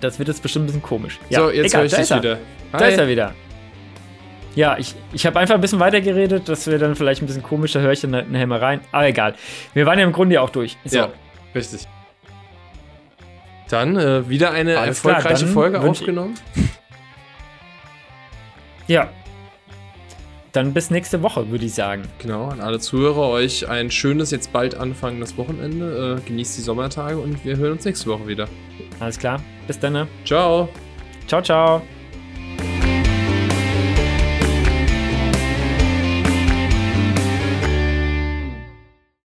Das 0.00 0.18
wird 0.18 0.28
jetzt 0.28 0.42
bestimmt 0.42 0.64
ein 0.64 0.66
bisschen 0.66 0.82
komisch. 0.82 1.18
Ja, 1.28 1.40
so, 1.40 1.50
jetzt 1.50 1.76
höre 1.76 1.84
ich 1.84 1.92
dich 1.92 2.10
wieder. 2.10 2.38
Hi. 2.72 2.78
Da 2.78 2.86
ist 2.86 2.98
er 2.98 3.08
wieder. 3.08 3.34
Ja, 4.54 4.76
ich, 4.78 4.94
ich 5.12 5.26
habe 5.26 5.38
einfach 5.38 5.54
ein 5.54 5.60
bisschen 5.60 5.80
weiter 5.80 6.00
geredet, 6.00 6.48
das 6.48 6.66
wäre 6.66 6.78
dann 6.78 6.96
vielleicht 6.96 7.22
ein 7.22 7.26
bisschen 7.26 7.42
komisch, 7.42 7.72
da 7.72 7.80
höre 7.80 7.92
ich 7.92 8.00
dann 8.00 8.10
nachher 8.10 8.46
mal 8.46 8.58
rein. 8.58 8.80
Aber 8.90 9.06
egal. 9.06 9.34
Wir 9.74 9.86
waren 9.86 9.98
ja 9.98 10.04
im 10.04 10.12
Grunde 10.12 10.36
ja 10.36 10.40
auch 10.40 10.50
durch. 10.50 10.76
So. 10.84 10.98
Ja, 10.98 11.08
richtig. 11.54 11.86
Dann 13.68 13.96
äh, 13.96 14.28
wieder 14.28 14.50
eine 14.50 14.78
Alles 14.78 14.98
erfolgreiche 15.04 15.44
klar, 15.44 15.52
Folge 15.52 15.80
aufgenommen. 15.80 16.34
Ja. 18.90 19.08
dann 20.50 20.74
bis 20.74 20.90
nächste 20.90 21.22
Woche, 21.22 21.48
würde 21.48 21.64
ich 21.64 21.74
sagen. 21.74 22.02
Genau, 22.18 22.48
an 22.48 22.60
alle 22.60 22.80
Zuhörer, 22.80 23.28
euch 23.28 23.68
ein 23.68 23.88
schönes, 23.88 24.32
jetzt 24.32 24.52
bald 24.52 24.74
anfangendes 24.74 25.36
Wochenende. 25.36 26.18
Äh, 26.18 26.28
genießt 26.28 26.58
die 26.58 26.62
Sommertage 26.62 27.16
und 27.16 27.44
wir 27.44 27.56
hören 27.56 27.74
uns 27.74 27.84
nächste 27.84 28.10
Woche 28.10 28.26
wieder. 28.26 28.48
Alles 28.98 29.16
klar, 29.16 29.40
bis 29.68 29.78
dann. 29.78 29.92
Ne? 29.92 30.08
Ciao. 30.24 30.68
Ciao, 31.28 31.40
ciao. 31.40 31.82